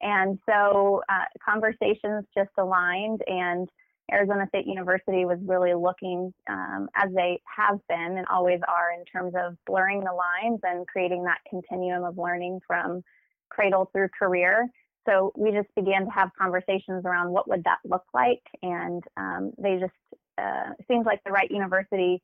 And 0.01 0.37
so 0.47 1.01
uh, 1.09 1.25
conversations 1.43 2.25
just 2.37 2.51
aligned 2.59 3.21
and 3.25 3.67
Arizona 4.11 4.45
State 4.49 4.65
University 4.65 5.25
was 5.25 5.37
really 5.43 5.73
looking, 5.73 6.33
um, 6.49 6.87
as 6.95 7.11
they 7.13 7.41
have 7.45 7.79
been 7.89 8.17
and 8.17 8.25
always 8.27 8.59
are, 8.67 8.91
in 8.97 9.03
terms 9.05 9.33
of 9.35 9.57
blurring 9.65 10.01
the 10.01 10.13
lines 10.13 10.59
and 10.63 10.87
creating 10.87 11.23
that 11.25 11.39
continuum 11.49 12.03
of 12.03 12.17
learning 12.17 12.59
from 12.65 13.03
cradle 13.49 13.89
through 13.91 14.07
career. 14.17 14.67
So 15.07 15.31
we 15.37 15.51
just 15.51 15.73
began 15.75 16.05
to 16.05 16.11
have 16.11 16.29
conversations 16.39 17.03
around 17.05 17.31
what 17.31 17.49
would 17.49 17.63
that 17.63 17.79
look 17.85 18.03
like, 18.13 18.41
and 18.61 19.03
um, 19.15 19.51
they 19.57 19.77
just 19.77 19.93
uh, 20.37 20.71
seemed 20.87 21.05
like 21.05 21.23
the 21.25 21.31
right 21.31 21.49
university 21.49 22.21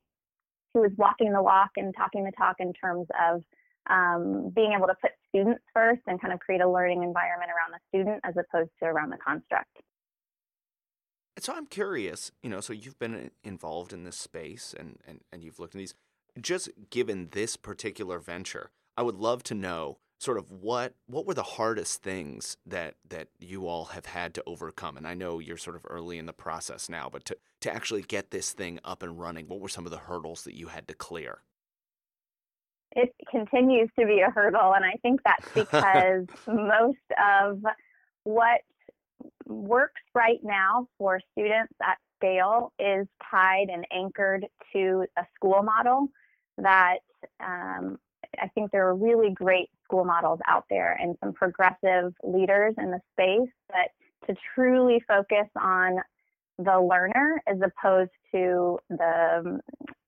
who 0.72 0.80
was 0.80 0.90
walking 0.96 1.32
the 1.32 1.42
walk 1.42 1.70
and 1.76 1.94
talking 1.96 2.24
the 2.24 2.32
talk 2.32 2.56
in 2.58 2.72
terms 2.72 3.06
of 3.28 3.42
um, 3.88 4.50
being 4.54 4.72
able 4.72 4.86
to 4.86 4.94
put 5.00 5.12
students 5.28 5.62
first 5.72 6.00
and 6.06 6.20
kind 6.20 6.32
of 6.32 6.40
create 6.40 6.60
a 6.60 6.68
learning 6.68 7.02
environment 7.02 7.50
around 7.50 7.72
the 7.72 7.80
student 7.88 8.20
as 8.24 8.34
opposed 8.36 8.70
to 8.80 8.86
around 8.86 9.10
the 9.10 9.18
construct. 9.18 9.76
So 11.38 11.52
I'm 11.52 11.66
curious, 11.66 12.30
you 12.42 12.50
know, 12.50 12.60
so 12.60 12.72
you've 12.72 12.98
been 12.98 13.14
uh, 13.14 13.28
involved 13.42 13.92
in 13.92 14.04
this 14.04 14.16
space 14.16 14.74
and, 14.78 14.98
and, 15.06 15.20
and 15.32 15.42
you've 15.42 15.58
looked 15.58 15.74
at 15.74 15.78
these. 15.78 15.94
Just 16.40 16.68
given 16.90 17.28
this 17.32 17.56
particular 17.56 18.18
venture, 18.18 18.70
I 18.96 19.02
would 19.02 19.16
love 19.16 19.42
to 19.44 19.54
know 19.54 19.98
sort 20.18 20.38
of 20.38 20.50
what 20.50 20.94
what 21.06 21.26
were 21.26 21.34
the 21.34 21.42
hardest 21.42 22.02
things 22.02 22.56
that 22.64 22.94
that 23.08 23.28
you 23.38 23.66
all 23.66 23.86
have 23.86 24.06
had 24.06 24.32
to 24.32 24.42
overcome 24.46 24.96
and 24.96 25.06
i 25.06 25.12
know 25.12 25.38
you're 25.38 25.56
sort 25.56 25.76
of 25.76 25.84
early 25.88 26.18
in 26.18 26.26
the 26.26 26.32
process 26.32 26.88
now 26.88 27.08
but 27.12 27.24
to 27.24 27.36
to 27.60 27.72
actually 27.72 28.00
get 28.00 28.30
this 28.30 28.52
thing 28.52 28.78
up 28.84 29.02
and 29.02 29.20
running 29.20 29.46
what 29.48 29.60
were 29.60 29.68
some 29.68 29.84
of 29.84 29.90
the 29.90 29.98
hurdles 29.98 30.44
that 30.44 30.54
you 30.54 30.68
had 30.68 30.86
to 30.88 30.94
clear 30.94 31.42
it 32.92 33.12
continues 33.28 33.90
to 33.98 34.06
be 34.06 34.20
a 34.20 34.30
hurdle 34.30 34.72
and 34.74 34.84
i 34.84 34.94
think 35.02 35.20
that's 35.24 35.48
because 35.54 36.26
most 36.46 36.98
of 37.22 37.62
what 38.22 38.60
works 39.46 40.00
right 40.14 40.40
now 40.42 40.88
for 40.98 41.20
students 41.32 41.72
at 41.82 41.98
scale 42.16 42.72
is 42.78 43.06
tied 43.30 43.68
and 43.72 43.86
anchored 43.92 44.46
to 44.72 45.04
a 45.18 45.22
school 45.34 45.62
model 45.62 46.08
that 46.58 46.98
um, 47.40 47.98
I 48.40 48.48
think 48.54 48.70
there 48.70 48.86
are 48.88 48.94
really 48.94 49.30
great 49.30 49.70
school 49.84 50.04
models 50.04 50.40
out 50.48 50.64
there 50.70 50.96
and 51.00 51.16
some 51.22 51.32
progressive 51.32 52.14
leaders 52.22 52.74
in 52.78 52.90
the 52.90 53.00
space 53.12 53.50
but 53.68 53.90
to 54.26 54.34
truly 54.54 55.02
focus 55.06 55.48
on 55.60 55.98
the 56.58 56.80
learner 56.80 57.42
as 57.46 57.58
opposed 57.62 58.10
to 58.32 58.78
the 58.88 59.60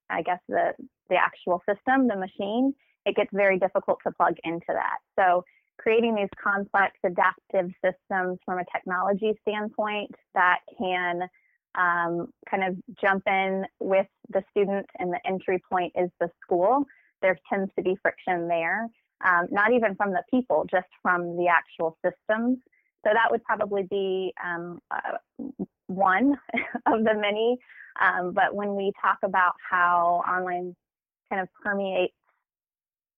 I 0.08 0.22
guess 0.22 0.38
the 0.48 0.72
the 1.08 1.16
actual 1.16 1.62
system, 1.68 2.08
the 2.08 2.16
machine, 2.16 2.74
it 3.04 3.14
gets 3.14 3.30
very 3.32 3.58
difficult 3.58 3.98
to 4.04 4.12
plug 4.12 4.34
into 4.44 4.66
that. 4.68 4.98
So 5.18 5.44
creating 5.78 6.14
these 6.14 6.28
complex 6.42 6.94
adaptive 7.04 7.70
systems 7.84 8.38
from 8.44 8.58
a 8.58 8.64
technology 8.72 9.32
standpoint 9.42 10.10
that 10.34 10.58
can 10.78 11.22
um, 11.76 12.28
kind 12.50 12.64
of 12.64 12.76
jump 13.00 13.22
in 13.26 13.64
with 13.80 14.06
the 14.30 14.42
student 14.50 14.86
and 14.98 15.12
the 15.12 15.20
entry 15.26 15.62
point 15.70 15.92
is 15.96 16.10
the 16.20 16.28
school. 16.42 16.84
There 17.22 17.38
tends 17.50 17.70
to 17.76 17.82
be 17.82 17.96
friction 18.02 18.48
there, 18.48 18.88
um, 19.24 19.46
not 19.50 19.72
even 19.72 19.94
from 19.94 20.10
the 20.10 20.22
people, 20.30 20.66
just 20.70 20.88
from 21.02 21.36
the 21.36 21.48
actual 21.48 21.96
systems. 22.04 22.58
So 23.04 23.12
that 23.12 23.30
would 23.30 23.44
probably 23.44 23.84
be 23.84 24.32
um, 24.44 24.80
uh, 24.90 25.44
one 25.86 26.38
of 26.86 27.04
the 27.04 27.14
many. 27.14 27.58
Um, 28.00 28.32
but 28.32 28.54
when 28.54 28.74
we 28.74 28.92
talk 29.00 29.18
about 29.22 29.54
how 29.70 30.22
online 30.28 30.74
kind 31.30 31.42
of 31.42 31.48
permeates 31.62 32.14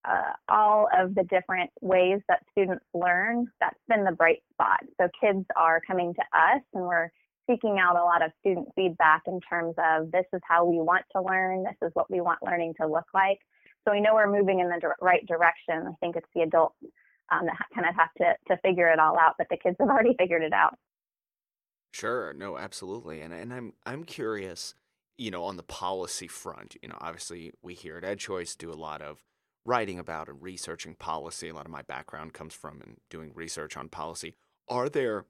uh, 0.04 0.32
all 0.48 0.88
of 0.96 1.14
the 1.14 1.24
different 1.24 1.70
ways 1.80 2.20
that 2.28 2.42
students 2.52 2.84
learn, 2.94 3.46
that's 3.60 3.78
been 3.88 4.04
the 4.04 4.12
bright 4.12 4.42
spot. 4.52 4.80
So 5.00 5.08
kids 5.20 5.44
are 5.56 5.80
coming 5.86 6.14
to 6.14 6.20
us 6.38 6.62
and 6.74 6.84
we're 6.84 7.10
seeking 7.48 7.78
out 7.78 7.96
a 7.96 8.04
lot 8.04 8.24
of 8.24 8.30
student 8.40 8.68
feedback 8.76 9.22
in 9.26 9.40
terms 9.40 9.74
of 9.78 10.10
this 10.12 10.26
is 10.32 10.40
how 10.46 10.64
we 10.64 10.76
want 10.76 11.04
to 11.12 11.22
learn, 11.22 11.64
this 11.64 11.76
is 11.82 11.90
what 11.94 12.10
we 12.10 12.20
want 12.20 12.42
learning 12.42 12.74
to 12.80 12.86
look 12.86 13.06
like. 13.14 13.38
So 13.86 13.92
we 13.92 14.00
know 14.00 14.14
we're 14.14 14.30
moving 14.30 14.60
in 14.60 14.68
the 14.68 14.80
right 15.00 15.26
direction. 15.26 15.86
I 15.88 15.92
think 16.00 16.16
it's 16.16 16.28
the 16.34 16.42
adults 16.42 16.76
um, 17.30 17.46
that 17.46 17.56
kind 17.74 17.88
of 17.88 17.94
have 17.94 18.12
to, 18.18 18.34
to 18.48 18.60
figure 18.60 18.88
it 18.88 18.98
all 18.98 19.18
out, 19.18 19.34
but 19.38 19.48
the 19.50 19.56
kids 19.56 19.76
have 19.80 19.88
already 19.88 20.14
figured 20.18 20.42
it 20.42 20.52
out. 20.52 20.74
Sure, 21.92 22.32
no, 22.34 22.58
absolutely. 22.58 23.22
And 23.22 23.32
and 23.32 23.52
I'm 23.52 23.72
I'm 23.86 24.04
curious, 24.04 24.74
you 25.16 25.30
know, 25.30 25.44
on 25.44 25.56
the 25.56 25.62
policy 25.62 26.28
front, 26.28 26.76
you 26.82 26.88
know, 26.88 26.98
obviously 27.00 27.52
we 27.62 27.74
here 27.74 27.96
at 27.96 28.04
EdChoice 28.04 28.58
do 28.58 28.70
a 28.70 28.74
lot 28.74 29.00
of 29.00 29.24
writing 29.68 29.98
about 29.98 30.28
and 30.28 30.42
researching 30.42 30.94
policy. 30.94 31.48
A 31.48 31.54
lot 31.54 31.66
of 31.66 31.70
my 31.70 31.82
background 31.82 32.32
comes 32.32 32.54
from 32.54 32.80
in 32.80 32.96
doing 33.10 33.32
research 33.34 33.76
on 33.76 33.88
policy. 33.88 34.34
Are 34.66 34.88
there 34.88 35.26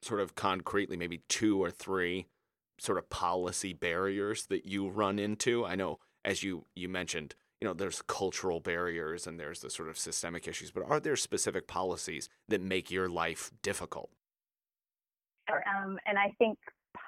sort 0.00 0.20
of 0.20 0.34
concretely 0.34 0.96
maybe 0.96 1.22
two 1.28 1.62
or 1.62 1.70
three 1.70 2.26
sort 2.78 2.96
of 2.96 3.10
policy 3.10 3.74
barriers 3.74 4.46
that 4.46 4.64
you 4.64 4.88
run 4.88 5.18
into? 5.18 5.66
I 5.66 5.74
know 5.74 5.98
as 6.24 6.42
you 6.42 6.64
you 6.74 6.88
mentioned, 6.88 7.34
you 7.60 7.68
know, 7.68 7.74
there's 7.74 8.00
cultural 8.02 8.58
barriers 8.58 9.26
and 9.26 9.38
there's 9.38 9.60
the 9.60 9.70
sort 9.70 9.90
of 9.90 9.98
systemic 9.98 10.48
issues, 10.48 10.70
but 10.70 10.84
are 10.88 10.98
there 10.98 11.16
specific 11.16 11.66
policies 11.66 12.30
that 12.48 12.62
make 12.62 12.90
your 12.90 13.08
life 13.08 13.50
difficult? 13.62 14.10
Um, 15.50 15.98
and 16.06 16.18
I 16.18 16.32
think 16.38 16.58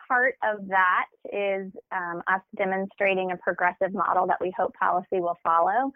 part 0.08 0.36
of 0.44 0.68
that 0.68 1.06
is 1.32 1.72
um, 1.90 2.22
us 2.28 2.42
demonstrating 2.56 3.32
a 3.32 3.36
progressive 3.38 3.94
model 3.94 4.26
that 4.26 4.38
we 4.40 4.52
hope 4.56 4.74
policy 4.74 5.20
will 5.20 5.38
follow. 5.42 5.92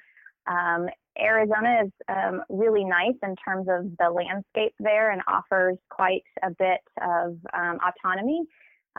Um, 0.51 0.89
Arizona 1.19 1.85
is 1.85 1.93
um, 2.09 2.43
really 2.49 2.85
nice 2.85 3.17
in 3.23 3.37
terms 3.37 3.69
of 3.69 3.97
the 3.99 4.11
landscape 4.11 4.75
there 4.81 5.11
and 5.11 5.23
offers 5.29 5.77
quite 5.91 6.23
a 6.43 6.51
bit 6.51 6.81
of 7.01 7.37
um, 7.55 7.79
autonomy. 7.87 8.43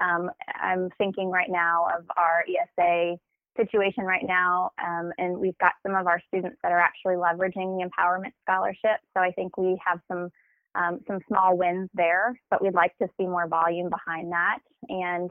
Um, 0.02 0.32
I'm 0.62 0.90
thinking 0.98 1.30
right 1.30 1.50
now 1.50 1.88
of 1.98 2.06
our 2.16 2.46
ESA 2.48 3.18
situation 3.58 4.06
right 4.06 4.26
now, 4.26 4.72
um, 4.82 5.12
and 5.18 5.38
we've 5.38 5.58
got 5.58 5.74
some 5.86 5.96
of 5.96 6.08
our 6.08 6.22
students 6.28 6.58
that 6.64 6.72
are 6.72 6.80
actually 6.80 7.16
leveraging 7.16 7.78
the 7.78 7.90
empowerment 7.90 8.32
scholarship. 8.44 9.02
So 9.14 9.22
I 9.22 9.32
think 9.32 9.58
we 9.58 9.78
have 9.86 10.00
some 10.10 10.30
um, 10.74 11.02
some 11.06 11.20
small 11.28 11.58
wins 11.58 11.90
there, 11.94 12.40
but 12.50 12.64
we'd 12.64 12.74
like 12.74 12.98
to 13.02 13.08
see 13.18 13.28
more 13.28 13.46
volume 13.46 13.90
behind 13.90 14.32
that. 14.32 14.60
And 14.88 15.30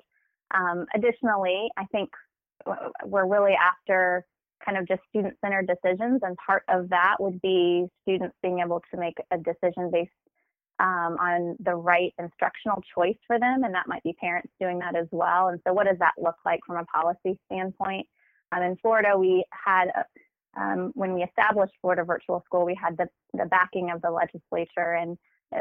additionally, 0.95 1.69
I 1.79 1.87
think 1.87 2.11
we're 3.07 3.27
really 3.27 3.55
after 3.55 4.27
kind 4.64 4.79
of 4.79 4.87
just 4.87 5.00
student 5.09 5.37
centered 5.45 5.67
decisions. 5.67 6.21
And 6.23 6.37
part 6.37 6.64
of 6.69 6.88
that 6.90 7.17
would 7.19 7.40
be 7.40 7.87
students 8.02 8.37
being 8.43 8.61
able 8.61 8.83
to 8.93 9.00
make 9.00 9.17
a 9.31 9.38
decision 9.38 9.90
based 9.90 10.11
um, 10.79 11.17
on 11.21 11.57
the 11.61 11.75
right 11.75 12.14
instructional 12.19 12.83
choice 12.95 13.17
for 13.26 13.38
them. 13.38 13.64
And 13.64 13.75
that 13.75 13.87
might 13.87 14.02
be 14.02 14.14
parents 14.14 14.50
doing 14.61 14.79
that 14.79 14.97
as 14.97 15.07
well. 15.11 15.49
And 15.49 15.61
so, 15.67 15.73
what 15.73 15.87
does 15.87 15.99
that 15.99 16.14
look 16.19 16.37
like 16.45 16.61
from 16.67 16.76
a 16.76 16.85
policy 16.87 17.38
standpoint? 17.47 18.07
Um, 18.52 18.62
in 18.62 18.76
Florida, 18.76 19.17
we 19.17 19.45
had, 19.52 19.90
um, 20.57 20.90
when 20.95 21.14
we 21.14 21.23
established 21.23 21.75
Florida 21.81 22.02
Virtual 22.05 22.43
School, 22.47 22.64
we 22.64 22.75
had 22.75 22.97
the, 22.97 23.09
the 23.35 23.47
backing 23.47 23.90
of 23.90 24.02
the 24.02 24.11
legislature. 24.11 24.95
And 24.95 25.19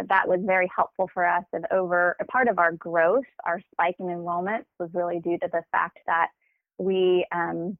that 0.07 0.27
was 0.27 0.39
very 0.43 0.69
helpful 0.75 1.09
for 1.13 1.25
us. 1.25 1.43
And 1.53 1.65
over 1.71 2.15
a 2.19 2.25
part 2.25 2.47
of 2.47 2.59
our 2.59 2.71
growth, 2.73 3.25
our 3.45 3.61
spike 3.71 3.95
in 3.99 4.07
enrollments 4.07 4.65
was 4.79 4.89
really 4.93 5.19
due 5.19 5.37
to 5.39 5.49
the 5.51 5.63
fact 5.71 5.99
that 6.05 6.29
we 6.77 7.25
um, 7.31 7.77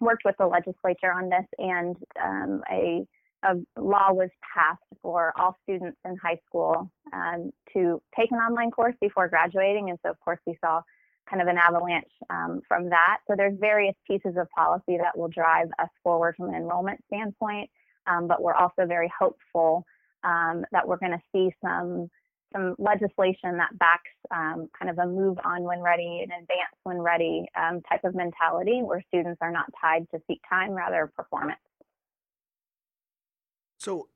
worked 0.00 0.22
with 0.24 0.36
the 0.38 0.46
legislature 0.46 1.12
on 1.12 1.28
this, 1.28 1.46
and 1.58 1.96
um, 2.22 2.62
a, 2.70 3.06
a, 3.44 3.54
law 3.80 4.12
was 4.12 4.30
passed 4.54 4.82
for 5.02 5.32
all 5.38 5.56
students 5.62 5.98
in 6.04 6.16
high 6.16 6.38
school 6.46 6.90
um, 7.12 7.50
to 7.72 8.00
take 8.18 8.30
an 8.30 8.38
online 8.38 8.70
course 8.70 8.94
before 9.00 9.28
graduating. 9.28 9.90
And 9.90 9.98
so, 10.02 10.10
of 10.10 10.20
course, 10.20 10.40
we 10.46 10.58
saw 10.64 10.82
kind 11.28 11.42
of 11.42 11.48
an 11.48 11.58
avalanche 11.58 12.10
um, 12.30 12.60
from 12.68 12.90
that. 12.90 13.18
So 13.28 13.34
there's 13.36 13.58
various 13.58 13.94
pieces 14.06 14.36
of 14.38 14.48
policy 14.50 14.96
that 14.98 15.16
will 15.16 15.28
drive 15.28 15.68
us 15.78 15.88
forward 16.02 16.36
from 16.36 16.50
an 16.50 16.54
enrollment 16.54 17.02
standpoint, 17.06 17.68
um, 18.06 18.28
but 18.28 18.42
we're 18.42 18.54
also 18.54 18.86
very 18.86 19.10
hopeful 19.18 19.84
um, 20.24 20.64
that 20.72 20.86
we're 20.86 20.98
going 20.98 21.12
to 21.12 21.22
see 21.32 21.52
some 21.64 22.08
some 22.56 22.74
legislation 22.78 23.56
that 23.58 23.78
backs 23.78 24.10
um, 24.30 24.68
kind 24.78 24.90
of 24.90 24.98
a 24.98 25.06
move 25.06 25.36
on 25.44 25.62
when 25.62 25.80
ready 25.80 26.20
and 26.22 26.32
advance 26.32 26.76
when 26.84 26.98
ready 26.98 27.44
um, 27.56 27.80
type 27.82 28.04
of 28.04 28.14
mentality 28.14 28.80
where 28.82 29.02
students 29.08 29.38
are 29.40 29.50
not 29.50 29.66
tied 29.80 30.08
to 30.10 30.20
seat 30.26 30.40
time, 30.48 30.70
rather 30.70 31.10
performance. 31.16 31.60
So 33.78 34.08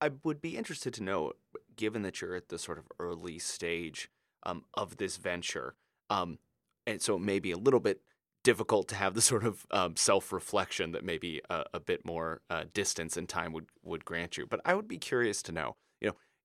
I 0.00 0.10
would 0.24 0.40
be 0.40 0.56
interested 0.56 0.92
to 0.94 1.02
know, 1.02 1.32
given 1.76 2.02
that 2.02 2.20
you're 2.20 2.34
at 2.34 2.48
the 2.48 2.58
sort 2.58 2.78
of 2.78 2.86
early 2.98 3.38
stage 3.38 4.10
um, 4.42 4.64
of 4.74 4.96
this 4.96 5.16
venture, 5.16 5.74
um, 6.08 6.38
and 6.86 7.00
so 7.00 7.16
it 7.16 7.20
may 7.20 7.38
be 7.38 7.52
a 7.52 7.58
little 7.58 7.80
bit 7.80 8.00
difficult 8.42 8.88
to 8.88 8.94
have 8.94 9.12
the 9.14 9.20
sort 9.20 9.44
of 9.44 9.66
um, 9.70 9.94
self-reflection 9.96 10.92
that 10.92 11.04
maybe 11.04 11.42
a, 11.50 11.64
a 11.74 11.80
bit 11.80 12.06
more 12.06 12.40
uh, 12.48 12.64
distance 12.72 13.18
and 13.18 13.28
time 13.28 13.52
would, 13.52 13.66
would 13.82 14.02
grant 14.04 14.38
you. 14.38 14.46
But 14.46 14.60
I 14.64 14.74
would 14.74 14.88
be 14.88 14.96
curious 14.96 15.42
to 15.42 15.52
know, 15.52 15.76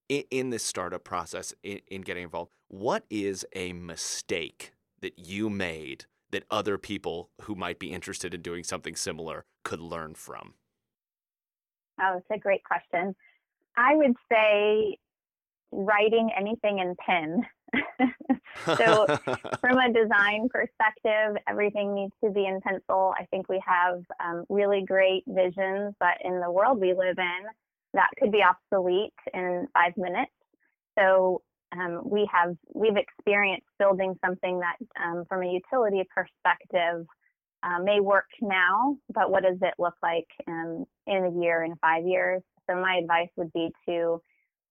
in, 0.09 0.23
in 0.31 0.49
this 0.49 0.63
startup 0.63 1.03
process, 1.03 1.53
in, 1.63 1.81
in 1.87 2.01
getting 2.01 2.23
involved, 2.23 2.51
what 2.67 3.03
is 3.09 3.45
a 3.55 3.73
mistake 3.73 4.73
that 5.01 5.19
you 5.19 5.49
made 5.49 6.05
that 6.31 6.43
other 6.49 6.77
people 6.77 7.29
who 7.41 7.55
might 7.55 7.79
be 7.79 7.91
interested 7.91 8.33
in 8.33 8.41
doing 8.41 8.63
something 8.63 8.95
similar 8.95 9.45
could 9.63 9.79
learn 9.79 10.15
from? 10.15 10.55
Oh, 12.01 12.17
it's 12.17 12.27
a 12.31 12.39
great 12.39 12.63
question. 12.63 13.15
I 13.77 13.95
would 13.95 14.15
say 14.31 14.97
writing 15.71 16.29
anything 16.37 16.79
in 16.79 16.95
pen. 17.05 17.41
so, 18.77 19.05
from 19.59 19.77
a 19.77 19.91
design 19.91 20.47
perspective, 20.49 21.37
everything 21.47 21.93
needs 21.93 22.13
to 22.23 22.31
be 22.31 22.45
in 22.45 22.61
pencil. 22.61 23.13
I 23.19 23.25
think 23.31 23.49
we 23.49 23.61
have 23.65 24.03
um, 24.23 24.45
really 24.49 24.83
great 24.85 25.23
visions, 25.27 25.93
but 25.99 26.17
in 26.23 26.39
the 26.39 26.51
world 26.51 26.79
we 26.79 26.93
live 26.93 27.17
in, 27.17 27.45
that 27.95 28.09
could 28.19 28.31
be 28.31 28.43
obsolete 28.43 29.13
in 29.33 29.67
five 29.73 29.93
minutes. 29.97 30.31
So 30.97 31.41
um, 31.71 32.01
we 32.05 32.29
have 32.31 32.55
we've 32.73 32.97
experienced 32.97 33.67
building 33.79 34.15
something 34.23 34.59
that, 34.59 34.77
um, 35.03 35.25
from 35.27 35.43
a 35.43 35.51
utility 35.51 36.03
perspective, 36.13 37.05
uh, 37.63 37.79
may 37.83 37.99
work 37.99 38.27
now, 38.41 38.95
but 39.13 39.31
what 39.31 39.43
does 39.43 39.57
it 39.61 39.73
look 39.79 39.95
like 40.03 40.27
um, 40.47 40.85
in 41.07 41.25
a 41.25 41.41
year, 41.41 41.63
in 41.63 41.75
five 41.77 42.05
years? 42.05 42.41
So 42.69 42.75
my 42.75 42.99
advice 43.01 43.29
would 43.37 43.51
be 43.53 43.69
to 43.87 44.21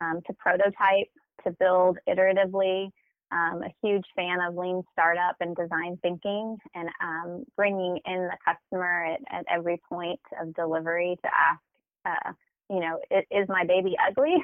um, 0.00 0.20
to 0.26 0.32
prototype, 0.34 1.10
to 1.44 1.50
build 1.58 1.98
iteratively. 2.08 2.90
Um, 3.32 3.62
a 3.64 3.74
huge 3.82 4.04
fan 4.14 4.38
of 4.46 4.54
lean 4.54 4.82
startup 4.92 5.34
and 5.40 5.56
design 5.56 5.98
thinking, 6.02 6.56
and 6.74 6.88
um, 7.02 7.44
bringing 7.56 7.98
in 8.06 8.28
the 8.28 8.36
customer 8.44 9.06
at, 9.06 9.20
at 9.32 9.44
every 9.50 9.80
point 9.88 10.20
of 10.40 10.54
delivery 10.54 11.16
to 11.24 11.28
ask 11.28 11.60
uh, 12.06 12.32
you 12.70 12.80
know, 12.80 12.98
is 13.10 13.48
my 13.48 13.64
baby 13.64 13.96
ugly? 14.08 14.36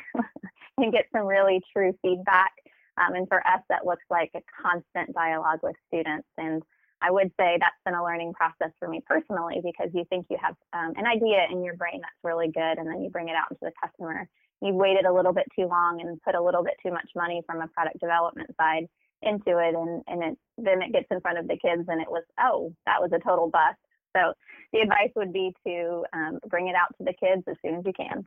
and 0.79 0.93
get 0.93 1.07
some 1.13 1.27
really 1.27 1.61
true 1.73 1.93
feedback. 2.03 2.53
Um, 2.97 3.15
and 3.15 3.29
for 3.29 3.39
us, 3.47 3.61
that 3.69 3.87
looks 3.87 4.05
like 4.11 4.31
a 4.35 4.41
constant 4.63 5.15
dialogue 5.15 5.61
with 5.63 5.77
students. 5.89 6.29
And 6.39 6.63
I 7.03 7.11
would 7.11 7.31
say 7.39 7.57
that's 7.59 7.81
been 7.85 7.95
a 7.95 8.05
learning 8.05 8.35
process 8.35 8.73
for 8.79 8.89
me 8.89 9.03
personally 9.07 9.61
because 9.65 9.89
you 9.95 10.05
think 10.11 10.27
you 10.29 10.37
have 10.41 10.55
um, 10.73 10.93
an 10.97 11.07
idea 11.07 11.47
in 11.51 11.65
your 11.65 11.77
brain 11.77 12.01
that's 12.01 12.25
really 12.25 12.49
good, 12.49 12.79
and 12.79 12.87
then 12.87 13.03
you 13.03 13.11
bring 13.11 13.29
it 13.29 13.37
out 13.37 13.51
into 13.51 13.61
the 13.63 13.73
customer. 13.83 14.29
You've 14.61 14.77
waited 14.77 15.07
a 15.07 15.13
little 15.13 15.33
bit 15.33 15.47
too 15.59 15.67
long 15.67 16.01
and 16.01 16.21
put 16.23 16.35
a 16.35 16.43
little 16.43 16.63
bit 16.63 16.75
too 16.85 16.93
much 16.93 17.09
money 17.17 17.43
from 17.47 17.63
a 17.63 17.69
product 17.69 18.01
development 18.01 18.51
side. 18.61 18.87
into 19.23 19.59
it 19.59 19.75
and, 19.75 20.03
and 20.07 20.23
it, 20.23 20.39
then 20.59 20.83
it 20.83 20.93
gets 20.93 21.07
in 21.11 21.21
front 21.21 21.39
of 21.39 21.49
the 21.49 21.57
kids 21.57 21.85
and 21.89 22.01
it 22.01 22.11
was, 22.11 22.25
oh, 22.39 22.73
that 22.87 23.01
was 23.01 23.11
a 23.13 23.19
total 23.19 23.49
bust. 23.51 23.79
So 24.17 24.33
the 24.73 24.81
advice 24.81 25.11
would 25.17 25.33
be 25.33 25.55
to 25.67 26.05
um, 26.13 26.39
bring 26.49 26.69
it 26.69 26.75
out 26.75 26.97
to 26.99 27.05
the 27.05 27.15
kids 27.15 27.43
as 27.49 27.57
soon 27.65 27.77
as 27.77 27.85
you 27.85 27.93
can. 27.93 28.27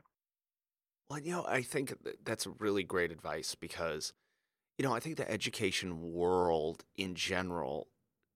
Well, 1.10 1.20
you 1.20 1.32
know, 1.32 1.46
I 1.48 1.62
think 1.62 1.94
that's 2.24 2.48
really 2.60 2.84
great 2.84 3.12
advice 3.12 3.56
because, 3.56 4.14
you 4.78 4.86
know, 4.86 4.94
I 4.94 5.00
think 5.00 5.18
the 5.18 5.30
education 5.30 6.14
world 6.14 6.86
in 6.96 7.16
general 7.16 7.88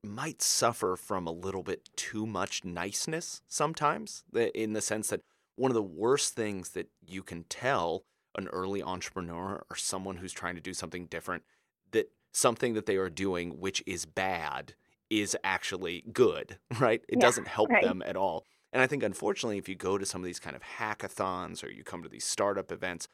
might 0.04 0.42
suffer 0.42 0.96
from 0.96 1.28
a 1.28 1.32
little 1.32 1.64
bit 1.64 1.90
too 1.96 2.26
much 2.26 2.64
niceness 2.64 3.42
sometimes, 3.48 4.24
in 4.34 4.74
the 4.74 4.82
sense 4.82 5.10
that 5.10 5.22
one 5.56 5.72
of 5.72 5.76
the 5.76 5.82
worst 5.82 6.36
things 6.36 6.70
that 6.70 6.90
you 7.06 7.24
can 7.24 7.44
tell 7.46 8.04
an 8.38 8.48
early 8.50 8.84
entrepreneur 8.84 9.66
or 9.70 9.76
someone 9.76 10.18
who's 10.18 10.32
trying 10.32 10.56
to 10.56 10.62
do 10.62 10.74
something 10.74 11.08
different 11.08 11.44
that 11.92 12.12
something 12.32 12.74
that 12.76 12.86
they 12.86 12.98
are 12.98 13.10
doing 13.10 13.60
which 13.60 13.84
is 13.88 14.06
bad 14.06 14.76
is 15.10 15.36
actually 15.44 16.04
good, 16.12 16.58
right? 16.80 17.02
It 17.08 17.18
yeah, 17.18 17.22
doesn't 17.22 17.48
help 17.48 17.70
right. 17.70 17.84
them 17.84 18.04
at 18.06 18.16
all. 18.16 18.46
And 18.74 18.82
I 18.82 18.88
think, 18.88 19.04
unfortunately, 19.04 19.58
if 19.58 19.70
you 19.70 19.76
go 19.76 19.98
to 19.98 20.06
some 20.06 20.22
of 20.22 20.26
these 20.26 20.40
kind 20.40 20.56
of 20.56 20.62
hackathons 20.62 21.64
or 21.64 21.72
you 21.72 21.84
come 21.84 22.04
to 22.04 22.10
these 22.10 22.26
startup 22.26 22.72
events, 22.72 23.08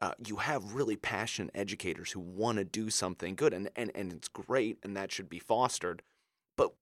uh, 0.00 0.12
you 0.26 0.36
have 0.36 0.74
really 0.74 0.96
passionate 0.96 1.50
educators 1.54 2.12
who 2.12 2.20
want 2.20 2.58
to 2.58 2.64
do 2.64 2.88
something 2.90 3.34
good, 3.34 3.52
and, 3.52 3.68
and, 3.76 3.90
and 3.94 4.12
it's 4.12 4.28
great, 4.28 4.78
and 4.82 4.96
that 4.96 5.12
should 5.12 5.28
be 5.28 5.38
fostered. 5.38 6.02
But 6.56 6.72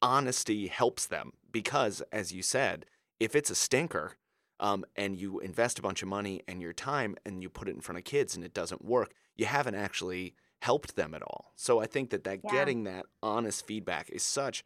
honesty 0.00 0.68
helps 0.68 1.06
them 1.06 1.32
because, 1.50 2.02
as 2.12 2.32
you 2.32 2.42
said, 2.42 2.86
if 3.18 3.34
it's 3.34 3.50
a 3.50 3.54
stinker 3.54 4.16
um, 4.60 4.84
and 4.94 5.16
you 5.16 5.40
invest 5.40 5.78
a 5.78 5.82
bunch 5.82 6.02
of 6.02 6.08
money 6.08 6.42
and 6.46 6.60
your 6.60 6.72
time 6.72 7.16
and 7.26 7.42
you 7.42 7.48
put 7.48 7.68
it 7.68 7.74
in 7.74 7.80
front 7.80 7.98
of 7.98 8.04
kids 8.04 8.36
and 8.36 8.44
it 8.44 8.54
doesn't 8.54 8.84
work, 8.84 9.12
you 9.36 9.46
haven't 9.46 9.74
actually 9.74 10.34
helped 10.62 10.94
them 10.94 11.12
at 11.12 11.22
all. 11.22 11.52
So 11.56 11.80
I 11.80 11.86
think 11.86 12.10
that 12.10 12.22
that 12.22 12.38
yeah. 12.44 12.52
getting 12.52 12.84
that 12.84 13.06
honest 13.20 13.66
feedback 13.66 14.08
is 14.10 14.22
such 14.22 14.62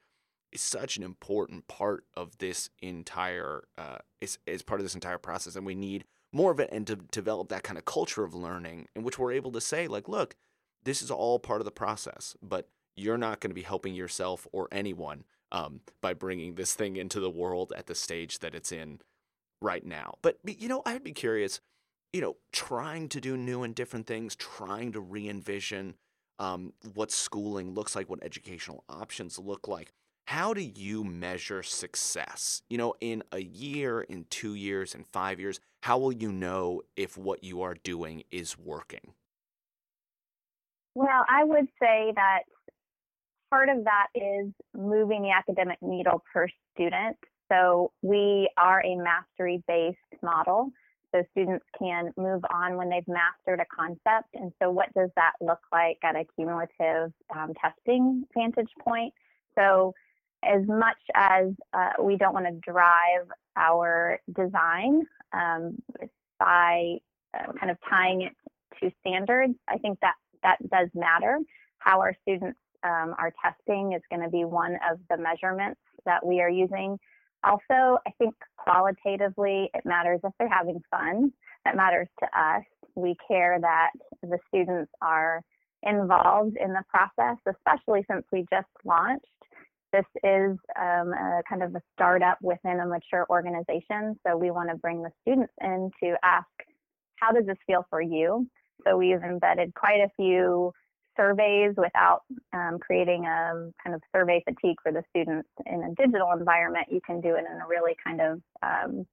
is 0.52 0.60
such 0.60 0.98
an 0.98 1.02
important 1.02 1.66
part 1.68 2.04
of 2.14 2.36
this 2.36 2.68
entire 2.82 3.64
uh, 3.78 3.98
is 4.20 4.38
is 4.46 4.62
part 4.62 4.78
of 4.78 4.84
this 4.84 4.94
entire 4.94 5.16
process, 5.18 5.56
and 5.56 5.64
we 5.64 5.74
need 5.74 6.04
more 6.32 6.52
of 6.52 6.60
it 6.60 6.68
and 6.70 6.86
to 6.86 6.96
develop 6.96 7.48
that 7.48 7.62
kind 7.62 7.78
of 7.78 7.86
culture 7.86 8.24
of 8.24 8.34
learning 8.34 8.86
in 8.94 9.04
which 9.04 9.18
we're 9.18 9.32
able 9.32 9.50
to 9.52 9.60
say 9.60 9.88
like, 9.88 10.06
look, 10.06 10.36
this 10.84 11.00
is 11.00 11.10
all 11.10 11.38
part 11.38 11.62
of 11.62 11.64
the 11.64 11.70
process, 11.70 12.36
but 12.42 12.68
you're 12.94 13.16
not 13.16 13.40
going 13.40 13.50
to 13.50 13.54
be 13.54 13.62
helping 13.62 13.94
yourself 13.94 14.46
or 14.52 14.68
anyone 14.70 15.24
um, 15.50 15.80
by 16.02 16.12
bringing 16.12 16.56
this 16.56 16.74
thing 16.74 16.96
into 16.96 17.20
the 17.20 17.30
world 17.30 17.72
at 17.74 17.86
the 17.86 17.94
stage 17.94 18.40
that 18.40 18.54
it's 18.54 18.70
in 18.70 19.00
right 19.62 19.86
now. 19.86 20.18
But 20.20 20.38
you 20.44 20.68
know, 20.68 20.82
I'd 20.84 21.04
be 21.04 21.12
curious 21.12 21.60
you 22.12 22.20
know, 22.20 22.36
trying 22.52 23.08
to 23.10 23.20
do 23.20 23.36
new 23.36 23.62
and 23.62 23.75
different 23.75 24.06
things, 24.06 24.34
trying 24.36 24.92
to 24.92 25.00
re 25.00 25.28
envision 25.28 25.94
um, 26.38 26.72
what 26.94 27.10
schooling 27.10 27.75
looks 27.75 27.96
like, 27.96 28.08
what 28.08 28.22
educational 28.22 28.84
options 28.88 29.38
look 29.38 29.68
like. 29.68 29.92
How 30.26 30.54
do 30.54 30.60
you 30.60 31.04
measure 31.04 31.62
success? 31.62 32.62
You 32.68 32.78
know, 32.78 32.94
in 33.00 33.22
a 33.30 33.40
year, 33.40 34.00
in 34.00 34.26
two 34.28 34.54
years, 34.54 34.94
in 34.94 35.04
five 35.04 35.38
years, 35.38 35.60
how 35.82 35.98
will 35.98 36.12
you 36.12 36.32
know 36.32 36.82
if 36.96 37.16
what 37.16 37.44
you 37.44 37.62
are 37.62 37.75
doing 37.75 38.25
is 38.30 38.58
working? 38.58 39.12
Well, 40.94 41.25
I 41.28 41.44
would 41.44 41.66
say 41.80 42.12
that 42.16 42.40
part 43.50 43.68
of 43.68 43.84
that 43.84 44.06
is 44.14 44.52
moving 44.75 45.22
the 45.22 45.30
academic 45.30 45.78
needle 45.80 46.25
per 46.32 46.48
student. 46.75 47.16
So 47.52 47.92
we 48.02 48.50
are 48.56 48.82
a 48.84 48.96
mastery 48.96 49.62
based 49.68 49.98
model 50.22 50.70
so 51.16 51.25
students 51.30 51.64
can 51.78 52.12
move 52.16 52.42
on 52.52 52.76
when 52.76 52.88
they've 52.88 53.06
mastered 53.08 53.61
a 53.61 53.66
concept. 53.75 54.28
And 54.35 54.52
so, 54.61 54.70
what 54.70 54.92
does 54.94 55.11
that 55.16 55.32
look 55.40 55.61
like 55.73 55.99
at 56.02 56.16
a 56.16 56.25
cumulative 56.37 57.12
um, 57.35 57.52
testing 57.61 58.25
vantage 58.35 58.70
point? 58.80 59.12
So, 59.58 59.95
as 60.43 60.62
much 60.67 60.99
as 61.14 61.47
uh, 61.73 62.02
we 62.02 62.17
don't 62.17 62.34
want 62.34 62.47
to 62.47 62.71
drive 62.71 63.26
our 63.56 64.21
design 64.34 65.02
um, 65.32 65.78
by 66.38 66.99
uh, 67.34 67.52
kind 67.58 67.71
of 67.71 67.78
tying 67.88 68.23
it 68.23 68.32
to 68.80 68.90
standards, 69.00 69.54
I 69.69 69.78
think 69.78 69.99
that 70.00 70.14
that 70.43 70.58
does 70.71 70.88
matter. 70.95 71.38
How 71.78 72.00
our 72.00 72.14
students 72.23 72.58
um, 72.84 73.14
are 73.19 73.32
testing 73.43 73.93
is 73.93 74.02
going 74.10 74.23
to 74.23 74.30
be 74.30 74.45
one 74.45 74.75
of 74.90 74.99
the 75.08 75.17
measurements 75.17 75.80
that 76.04 76.25
we 76.25 76.40
are 76.40 76.50
using 76.50 76.99
also, 77.44 77.99
I 78.06 78.10
think 78.18 78.34
qualitatively, 78.56 79.70
it 79.75 79.84
matters 79.84 80.20
if 80.25 80.32
they're 80.38 80.49
having 80.49 80.80
fun. 80.90 81.32
That 81.64 81.76
matters 81.76 82.08
to 82.20 82.26
us. 82.26 82.64
We 82.94 83.16
care 83.28 83.58
that 83.60 83.90
the 84.22 84.38
students 84.49 84.90
are 85.02 85.42
involved 85.82 86.56
in 86.56 86.72
the 86.72 86.82
process, 86.88 87.36
especially 87.46 88.04
since 88.10 88.25
we 88.32 88.46
just 88.50 88.68
launched. 88.84 89.26
This 89.92 90.04
is 90.25 90.58
um, 90.78 91.12
a 91.12 91.42
kind 91.49 91.62
of 91.62 91.75
a 91.75 91.82
startup 91.94 92.38
within 92.42 92.80
a 92.80 92.86
mature 92.86 93.26
organization. 93.30 94.18
So 94.26 94.36
we 94.36 94.50
want 94.50 94.68
to 94.70 94.76
bring 94.76 95.02
the 95.02 95.10
students 95.22 95.52
in 95.60 95.90
to 96.02 96.16
ask, 96.22 96.49
how 97.16 97.32
does 97.32 97.46
this 97.46 97.58
feel 97.66 97.86
for 97.88 98.00
you? 98.02 98.46
So 98.84 98.96
we've 98.96 99.22
embedded 99.22 99.75
quite 99.75 100.00
a 100.00 100.10
few 100.16 100.72
surveys 101.16 101.74
without 101.76 102.22
um, 102.52 102.78
creating 102.80 103.24
a 103.26 103.70
kind 103.82 103.94
of 103.94 104.02
survey 104.14 104.42
fatigue 104.44 104.76
for 104.82 104.92
the 104.92 105.02
students 105.10 105.48
in 105.66 105.82
a 105.82 105.94
digital 105.94 106.32
environment. 106.32 106.86
You 106.90 107.00
can 107.04 107.20
do 107.20 107.34
it 107.36 107.44
in 107.50 107.60
a 107.60 107.66
really 107.68 107.96
kind 108.04 108.20
of 108.20 108.40
um, 108.62 109.06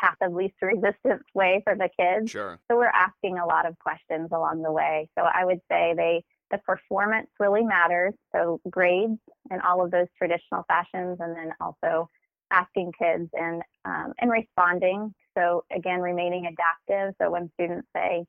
path 0.00 0.16
of 0.22 0.32
least 0.32 0.54
resistance 0.62 1.24
way 1.34 1.62
for 1.64 1.74
the 1.74 1.88
kids. 1.98 2.30
Sure. 2.30 2.58
So 2.70 2.76
we're 2.76 2.86
asking 2.86 3.38
a 3.38 3.46
lot 3.46 3.66
of 3.66 3.78
questions 3.78 4.28
along 4.32 4.62
the 4.62 4.72
way. 4.72 5.08
So 5.18 5.24
I 5.24 5.44
would 5.44 5.60
say 5.70 5.94
they 5.96 6.24
the 6.50 6.58
performance 6.58 7.28
really 7.38 7.62
matters. 7.62 8.14
So 8.34 8.60
grades 8.70 9.20
and 9.50 9.60
all 9.62 9.84
of 9.84 9.90
those 9.90 10.06
traditional 10.16 10.64
fashions, 10.66 11.18
and 11.20 11.36
then 11.36 11.52
also 11.60 12.08
asking 12.50 12.92
kids 12.98 13.28
and 13.34 13.62
um, 13.84 14.14
and 14.18 14.30
responding. 14.30 15.14
So 15.36 15.64
again, 15.74 16.00
remaining 16.00 16.46
adaptive. 16.46 17.14
So 17.20 17.30
when 17.30 17.50
students 17.54 17.86
say, 17.94 18.24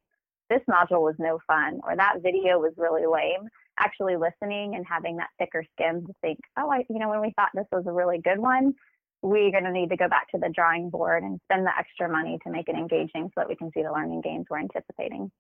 this 0.50 0.62
module 0.70 1.02
was 1.02 1.16
no 1.20 1.40
fun 1.48 1.80
or 1.84 1.96
that 1.96 2.22
video 2.22 2.60
was 2.60 2.74
really 2.78 3.06
lame. 3.06 3.48
Actually 3.78 4.18
listening 4.18 4.76
and 4.76 4.86
having 4.90 5.18
that 5.18 5.30
thicker 5.38 5.64
skin 5.74 6.06
to 6.06 6.14
think 6.22 6.38
oh 6.58 6.70
i 6.70 6.84
you 6.90 7.00
know 7.00 7.08
when 7.08 7.22
we 7.22 7.32
thought 7.38 7.48
this 7.54 7.68
was 7.72 7.86
a 7.88 7.92
really 7.92 8.20
good 8.22 8.38
one 8.38 8.74
we're 9.22 9.52
going 9.52 9.64
to 9.64 9.72
need 9.72 9.90
to 9.90 9.98
go 9.98 10.08
back 10.08 10.30
to 10.32 10.38
the 10.38 10.50
drawing 10.54 10.90
board 10.90 11.24
and 11.24 11.40
spend 11.46 11.66
the 11.66 11.78
extra 11.78 12.10
money 12.10 12.40
to 12.44 12.52
make 12.52 12.70
it 12.70 12.76
engaging 12.76 13.26
so 13.26 13.32
that 13.38 13.50
we 13.50 13.56
can 13.56 13.70
see 13.74 13.84
the 13.84 13.92
learning 13.92 14.22
gains 14.22 14.46
we're 14.50 14.60
anticipating. 14.60 15.32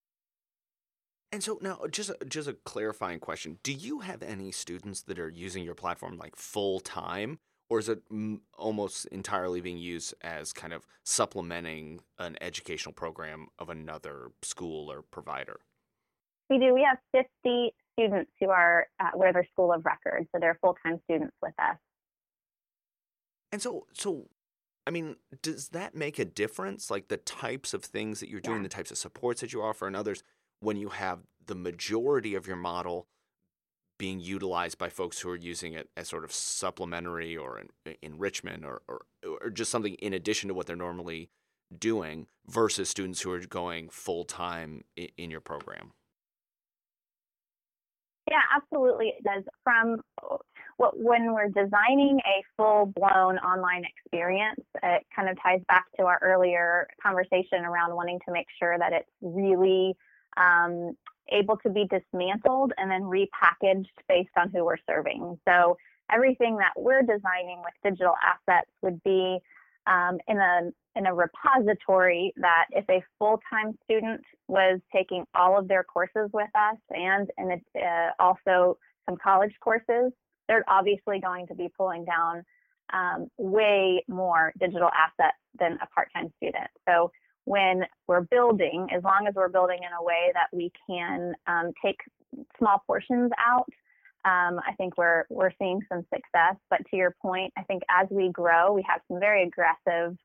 And 1.31 1.43
so 1.43 1.59
now 1.61 1.79
just 1.91 2.11
just 2.27 2.47
a 2.47 2.53
clarifying 2.53 3.19
question. 3.19 3.59
Do 3.61 3.71
you 3.71 3.99
have 3.99 4.23
any 4.23 4.51
students 4.51 5.01
that 5.03 5.19
are 5.19 5.29
using 5.29 5.63
your 5.63 5.75
platform 5.75 6.17
like 6.17 6.35
full 6.35 6.79
time 6.79 7.39
or 7.69 7.79
is 7.79 7.87
it 7.87 8.01
almost 8.57 9.05
entirely 9.07 9.61
being 9.61 9.77
used 9.77 10.13
as 10.21 10.51
kind 10.51 10.73
of 10.73 10.87
supplementing 11.03 12.01
an 12.17 12.35
educational 12.41 12.93
program 12.93 13.47
of 13.59 13.69
another 13.69 14.31
school 14.41 14.91
or 14.91 15.03
provider? 15.03 15.59
We 16.49 16.57
do. 16.57 16.73
We 16.73 16.83
have 16.83 16.97
50 17.43 17.73
students 17.93 18.31
who 18.39 18.49
are 18.49 18.87
uh, 18.99 19.11
we're 19.13 19.31
their 19.31 19.47
school 19.51 19.71
of 19.71 19.85
record, 19.85 20.27
so 20.31 20.39
they're 20.39 20.57
full 20.61 20.75
time 20.83 20.99
students 21.03 21.35
with 21.41 21.53
us. 21.59 21.77
And 23.51 23.61
so, 23.61 23.85
so 23.93 24.25
I 24.87 24.91
mean, 24.91 25.17
does 25.43 25.69
that 25.69 25.93
make 25.93 26.17
a 26.17 26.25
difference? 26.25 26.89
Like 26.89 27.07
the 27.07 27.17
types 27.17 27.75
of 27.75 27.83
things 27.83 28.19
that 28.19 28.29
you're 28.29 28.41
doing, 28.41 28.57
yeah. 28.57 28.63
the 28.63 28.69
types 28.69 28.89
of 28.89 28.97
supports 28.97 29.41
that 29.41 29.53
you 29.53 29.61
offer, 29.61 29.85
and 29.85 29.95
others, 29.95 30.23
when 30.59 30.77
you 30.77 30.89
have 30.89 31.19
the 31.45 31.55
majority 31.55 32.33
of 32.33 32.47
your 32.47 32.55
model 32.55 33.07
being 33.99 34.19
utilized 34.19 34.79
by 34.79 34.89
folks 34.89 35.19
who 35.19 35.29
are 35.29 35.35
using 35.35 35.73
it 35.73 35.89
as 35.95 36.07
sort 36.07 36.23
of 36.23 36.31
supplementary 36.31 37.37
or 37.37 37.59
en- 37.59 37.95
enrichment 38.01 38.65
or, 38.65 38.81
or, 38.87 39.01
or 39.41 39.49
just 39.51 39.69
something 39.69 39.93
in 39.95 40.13
addition 40.13 40.47
to 40.47 40.53
what 40.55 40.65
they're 40.65 40.75
normally 40.75 41.29
doing 41.77 42.25
versus 42.47 42.89
students 42.89 43.21
who 43.21 43.31
are 43.31 43.39
going 43.45 43.89
full 43.89 44.23
time 44.23 44.83
in, 44.95 45.09
in 45.17 45.29
your 45.29 45.41
program? 45.41 45.91
Yeah, 48.31 48.41
absolutely. 48.55 49.13
It 49.17 49.23
does. 49.23 49.43
From 49.63 50.01
what 50.77 50.97
when 50.97 51.33
we're 51.33 51.47
designing 51.47 52.19
a 52.25 52.43
full 52.55 52.93
blown 52.95 53.37
online 53.39 53.83
experience, 53.85 54.61
it 54.81 55.05
kind 55.13 55.29
of 55.29 55.37
ties 55.41 55.61
back 55.67 55.85
to 55.97 56.05
our 56.05 56.19
earlier 56.21 56.87
conversation 57.03 57.65
around 57.65 57.95
wanting 57.95 58.19
to 58.27 58.31
make 58.31 58.45
sure 58.59 58.77
that 58.77 58.93
it's 58.93 59.09
really 59.21 59.95
um, 60.37 60.93
able 61.31 61.57
to 61.57 61.69
be 61.69 61.87
dismantled 61.87 62.73
and 62.77 62.89
then 62.89 63.03
repackaged 63.03 63.87
based 64.07 64.31
on 64.37 64.49
who 64.51 64.65
we're 64.65 64.77
serving. 64.89 65.39
So 65.47 65.77
everything 66.11 66.57
that 66.57 66.73
we're 66.75 67.01
designing 67.01 67.61
with 67.63 67.73
digital 67.83 68.15
assets 68.25 68.69
would 68.81 69.01
be 69.03 69.39
um, 69.87 70.17
in 70.27 70.37
a 70.37 70.71
in 70.95 71.05
a 71.05 71.13
repository 71.13 72.33
that 72.37 72.65
if 72.71 72.83
a 72.89 73.01
full-time 73.17 73.77
student 73.83 74.21
was 74.47 74.79
taking 74.93 75.23
all 75.33 75.57
of 75.57 75.67
their 75.67 75.83
courses 75.83 76.29
with 76.33 76.49
us 76.55 76.77
and 76.89 77.29
and 77.37 77.61
uh, 77.75 78.09
also 78.19 78.77
some 79.07 79.17
college 79.17 79.53
courses, 79.61 80.11
they're 80.47 80.65
obviously 80.67 81.19
going 81.19 81.47
to 81.47 81.55
be 81.55 81.69
pulling 81.77 82.05
down 82.05 82.43
um, 82.93 83.27
way 83.37 84.03
more 84.07 84.51
digital 84.59 84.89
assets 84.89 85.37
than 85.59 85.77
a 85.81 85.87
part-time 85.87 86.31
student. 86.37 86.69
So 86.87 87.11
when 87.49 87.83
we're 88.05 88.21
building, 88.21 88.87
as 88.95 89.03
long 89.03 89.25
as 89.27 89.33
we're 89.33 89.49
building 89.49 89.79
in 89.79 89.91
a 89.99 90.03
way 90.03 90.31
that 90.35 90.55
we 90.55 90.71
can 90.87 91.33
um, 91.47 91.71
take 91.83 91.97
small 92.59 92.83
portions 92.85 93.31
out, 93.39 93.67
um, 94.23 94.59
I 94.67 94.73
think 94.77 94.99
we're 94.99 95.23
we're 95.31 95.49
seeing 95.57 95.81
some 95.91 96.05
success. 96.13 96.57
But 96.69 96.81
to 96.91 96.95
your 96.95 97.15
point, 97.19 97.51
I 97.57 97.63
think 97.63 97.81
as 97.89 98.07
we 98.11 98.29
grow, 98.29 98.71
we 98.71 98.85
have 98.87 99.01
some 99.07 99.19
very 99.19 99.41
aggressive 99.47 100.15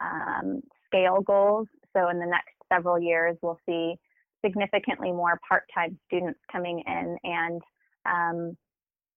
um, 0.00 0.60
scale 0.86 1.22
goals. 1.22 1.66
So 1.92 2.08
in 2.08 2.20
the 2.20 2.26
next 2.26 2.54
several 2.72 3.00
years, 3.00 3.36
we'll 3.42 3.58
see 3.66 3.96
significantly 4.44 5.10
more 5.10 5.40
part-time 5.48 5.98
students 6.06 6.38
coming 6.52 6.84
in, 6.86 7.16
and 7.24 7.62
um, 8.06 8.56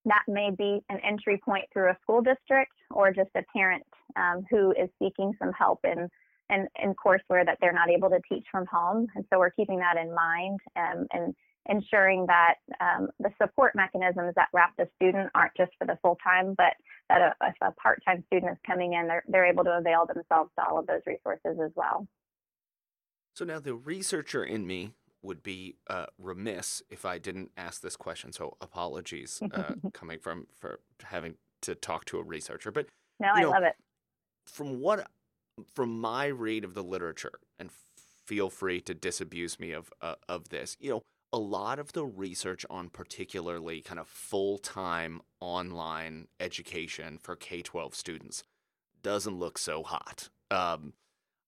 that 0.06 0.24
may 0.28 0.50
be 0.58 0.82
an 0.90 0.98
entry 1.08 1.40
point 1.46 1.66
through 1.72 1.92
a 1.92 1.98
school 2.02 2.24
district 2.24 2.74
or 2.90 3.14
just 3.14 3.30
a 3.36 3.44
parent 3.56 3.86
um, 4.16 4.44
who 4.50 4.72
is 4.72 4.90
seeking 4.98 5.34
some 5.38 5.52
help 5.54 5.82
in 5.84 6.10
in, 6.50 6.68
in 6.82 6.94
courseware 6.94 7.46
that 7.46 7.58
they're 7.62 7.74
not 7.74 7.90
able 7.90 8.10
to 8.10 8.20
teach 8.30 8.46
from 8.52 8.66
home. 8.66 9.08
And 9.16 9.26
so 9.32 9.40
we're 9.40 9.52
keeping 9.52 9.80
that 9.80 9.98
in 9.98 10.14
mind 10.14 10.60
um, 10.76 11.08
and 11.12 11.36
ensuring 11.70 12.26
that 12.28 12.56
um, 12.82 13.08
the 13.20 13.30
support 13.42 13.74
mechanisms 13.76 14.34
that 14.36 14.50
wrap 14.54 14.74
the 14.78 14.88
student 14.96 15.30
aren't 15.34 15.56
just 15.56 15.72
for 15.78 15.88
the 15.88 15.98
full 16.02 16.18
time, 16.24 16.56
but 16.58 16.74
that 17.10 17.22
a, 17.22 17.48
if 17.48 17.56
a 17.62 17.72
part 17.72 18.02
time 18.06 18.24
student 18.28 18.52
is 18.52 18.58
coming 18.66 18.94
in, 18.94 19.08
they're, 19.08 19.24
they're 19.28 19.46
able 19.46 19.64
to 19.64 19.72
avail 19.72 20.06
themselves 20.06 20.50
to 20.58 20.66
all 20.66 20.80
of 20.80 20.88
those 20.88 21.02
resources 21.06 21.60
as 21.64 21.72
well. 21.76 22.08
So 23.36 23.46
now 23.46 23.60
the 23.60 23.76
researcher 23.76 24.44
in 24.44 24.68
me 24.68 24.92
would 25.22 25.42
be 25.42 25.78
uh, 25.90 26.08
remiss 26.18 26.84
if 26.90 27.06
I 27.06 27.18
didn't 27.18 27.52
ask 27.56 27.82
this 27.82 27.96
question. 27.96 28.34
So 28.34 28.58
apologies 28.62 29.42
uh, 29.54 29.76
coming 29.94 30.20
from 30.20 30.48
for 30.54 30.82
having 31.04 31.36
to 31.62 31.76
talk 31.76 32.06
to 32.06 32.20
a 32.20 32.24
researcher. 32.24 32.72
But 32.72 32.88
no, 33.20 33.30
I 33.34 33.42
know, 33.42 33.52
love 33.52 33.64
it. 33.64 33.76
From 34.46 34.82
what 34.82 35.08
from 35.74 36.00
my 36.00 36.26
read 36.26 36.64
of 36.64 36.74
the 36.74 36.84
literature, 36.84 37.40
and 37.60 37.70
feel 38.26 38.50
free 38.50 38.82
to 38.82 38.94
disabuse 38.94 39.60
me 39.60 39.72
of 39.72 39.92
uh, 40.02 40.16
of 40.30 40.50
this. 40.50 40.78
You 40.80 40.90
know, 40.92 41.02
a 41.32 41.40
lot 41.40 41.80
of 41.80 41.94
the 41.94 42.06
research 42.06 42.66
on 42.70 42.90
particularly 42.90 43.82
kind 43.82 44.00
of 44.00 44.08
full 44.08 44.58
time 44.58 45.22
online 45.40 46.28
education 46.40 47.18
for 47.22 47.36
K 47.36 47.62
twelve 47.62 47.96
students 47.96 48.44
doesn't 49.02 49.38
look 49.38 49.58
so 49.58 49.84
hot. 49.84 50.30
Um, 50.50 50.94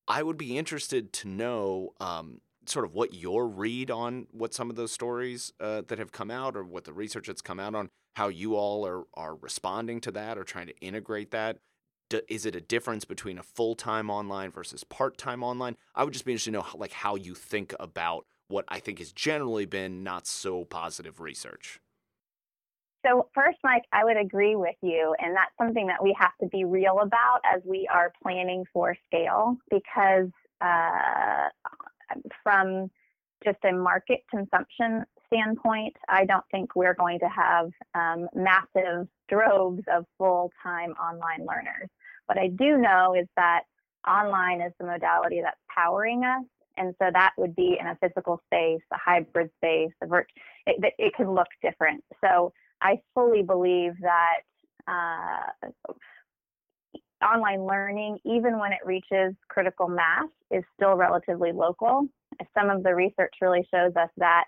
I 0.07 0.21
would 0.21 0.37
be 0.37 0.57
interested 0.57 1.13
to 1.13 1.27
know 1.27 1.93
um, 1.99 2.41
sort 2.65 2.85
of 2.85 2.93
what 2.93 3.13
your 3.13 3.47
read 3.47 3.89
on 3.89 4.27
what 4.31 4.53
some 4.53 4.69
of 4.69 4.75
those 4.75 4.91
stories 4.91 5.53
uh, 5.59 5.83
that 5.87 5.99
have 5.99 6.11
come 6.11 6.29
out, 6.29 6.55
or 6.55 6.63
what 6.63 6.83
the 6.83 6.93
research 6.93 7.27
that's 7.27 7.41
come 7.41 7.59
out 7.59 7.75
on, 7.75 7.89
how 8.15 8.27
you 8.27 8.55
all 8.55 8.85
are 8.85 9.03
are 9.13 9.35
responding 9.35 10.01
to 10.01 10.11
that, 10.11 10.37
or 10.37 10.43
trying 10.43 10.67
to 10.67 10.77
integrate 10.79 11.31
that 11.31 11.57
is 12.29 12.45
it 12.45 12.55
a 12.55 12.61
difference 12.61 13.05
between 13.05 13.37
a 13.37 13.43
full-time 13.43 14.09
online 14.09 14.51
versus 14.51 14.83
part-time 14.83 15.43
online? 15.43 15.75
I 15.95 16.03
would 16.03 16.13
just 16.13 16.25
be 16.25 16.31
interested 16.31 16.51
to 16.51 16.57
know 16.57 16.61
how, 16.61 16.77
like 16.77 16.91
how 16.91 17.15
you 17.15 17.35
think 17.35 17.73
about 17.79 18.25
what 18.47 18.65
i 18.67 18.79
think 18.79 18.99
has 18.99 19.11
generally 19.11 19.65
been 19.65 20.03
not 20.03 20.27
so 20.27 20.65
positive 20.65 21.19
research. 21.19 21.79
So 23.05 23.29
first 23.33 23.57
mike 23.63 23.83
i 23.91 24.03
would 24.03 24.17
agree 24.17 24.55
with 24.55 24.75
you 24.81 25.15
and 25.19 25.35
that's 25.35 25.51
something 25.59 25.87
that 25.87 26.03
we 26.03 26.15
have 26.19 26.35
to 26.41 26.47
be 26.47 26.63
real 26.63 26.99
about 27.01 27.39
as 27.43 27.61
we 27.65 27.87
are 27.91 28.11
planning 28.21 28.65
for 28.73 28.95
scale 29.07 29.57
because 29.69 30.29
uh, 30.61 31.49
from 32.43 32.89
just 33.43 33.57
a 33.63 33.71
market 33.71 34.21
consumption 34.31 35.05
standpoint, 35.27 35.95
I 36.09 36.25
don't 36.25 36.45
think 36.51 36.75
we're 36.75 36.93
going 36.93 37.19
to 37.19 37.29
have 37.29 37.69
um, 37.93 38.27
massive 38.33 39.07
droves 39.29 39.83
of 39.91 40.05
full 40.17 40.51
time 40.63 40.91
online 40.91 41.45
learners. 41.45 41.89
What 42.27 42.37
I 42.37 42.47
do 42.47 42.77
know 42.77 43.15
is 43.17 43.27
that 43.35 43.63
online 44.07 44.61
is 44.61 44.73
the 44.79 44.85
modality 44.85 45.41
that's 45.43 45.59
powering 45.73 46.23
us. 46.23 46.43
And 46.77 46.93
so 47.01 47.09
that 47.13 47.31
would 47.37 47.55
be 47.55 47.77
in 47.79 47.87
a 47.87 47.97
physical 48.01 48.41
space, 48.47 48.81
a 48.91 48.97
hybrid 48.97 49.49
space, 49.57 49.91
a 50.03 50.07
virt- 50.07 50.25
it, 50.67 50.93
it 50.97 51.13
can 51.15 51.31
look 51.33 51.47
different. 51.61 52.03
So 52.23 52.51
I 52.81 52.99
fully 53.13 53.43
believe 53.43 53.93
that 54.01 54.41
uh, 54.87 55.69
online 57.25 57.65
learning, 57.65 58.17
even 58.25 58.59
when 58.59 58.73
it 58.73 58.79
reaches 58.83 59.33
critical 59.47 59.87
mass, 59.87 60.27
is 60.51 60.63
still 60.75 60.95
relatively 60.95 61.51
local. 61.51 62.07
Some 62.57 62.69
of 62.69 62.83
the 62.83 62.93
research 62.93 63.33
really 63.41 63.65
shows 63.73 63.95
us 63.95 64.09
that 64.17 64.45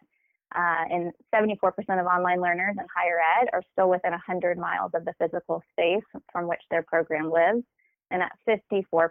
uh, 0.56 0.86
and 0.90 1.12
74% 1.34 1.52
of 2.00 2.06
online 2.06 2.42
learners 2.42 2.76
in 2.80 2.86
higher 2.96 3.20
ed 3.42 3.50
are 3.54 3.64
still 3.74 3.90
within 3.90 4.12
100 4.12 4.58
miles 4.58 4.92
of 4.94 5.06
the 5.06 5.14
physical 5.20 5.62
space 5.74 6.04
from 6.32 6.48
which 6.48 6.62
their 6.72 6.84
program 6.84 7.30
lives. 7.30 7.64
And 8.12 8.22
at 8.22 8.32
54%, 8.48 9.10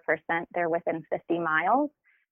they're 0.54 0.70
within 0.70 1.04
50 1.10 1.38
miles. 1.38 1.90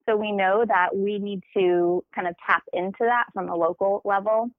So 0.08 0.16
we 0.16 0.32
know 0.32 0.64
that 0.66 0.94
we 0.94 1.18
need 1.18 1.42
to 1.56 2.02
kind 2.14 2.26
of 2.26 2.34
tap 2.46 2.62
into 2.72 3.00
that 3.00 3.26
from 3.34 3.48
a 3.48 3.56
local 3.56 4.00
level. 4.04 4.50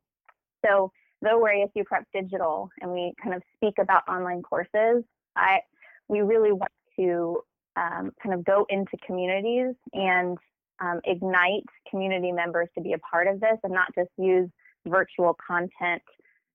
So 0.66 0.92
though 1.22 1.40
we're 1.40 1.54
ASU 1.54 1.86
Prep 1.86 2.06
Digital 2.14 2.70
and 2.82 2.92
we 2.92 3.14
kind 3.22 3.36
of 3.36 3.42
speak 3.56 3.76
about 3.80 4.08
online 4.08 4.42
courses, 4.42 5.04
I 5.36 5.60
we 6.08 6.22
really 6.22 6.52
want 6.52 6.72
to 6.98 7.42
um, 7.76 8.12
kind 8.22 8.34
of 8.34 8.46
go 8.46 8.66
into 8.70 8.98
communities 9.06 9.76
and 9.94 10.38
um, 10.80 11.00
ignite 11.06 11.66
community 11.90 12.32
members 12.32 12.68
to 12.76 12.82
be 12.82 12.94
a 12.94 13.00
part 13.00 13.28
of 13.28 13.40
this 13.40 13.58
and 13.64 13.74
not 13.74 13.94
just 13.96 14.10
use 14.18 14.50
virtual 14.88 15.38
content, 15.46 16.02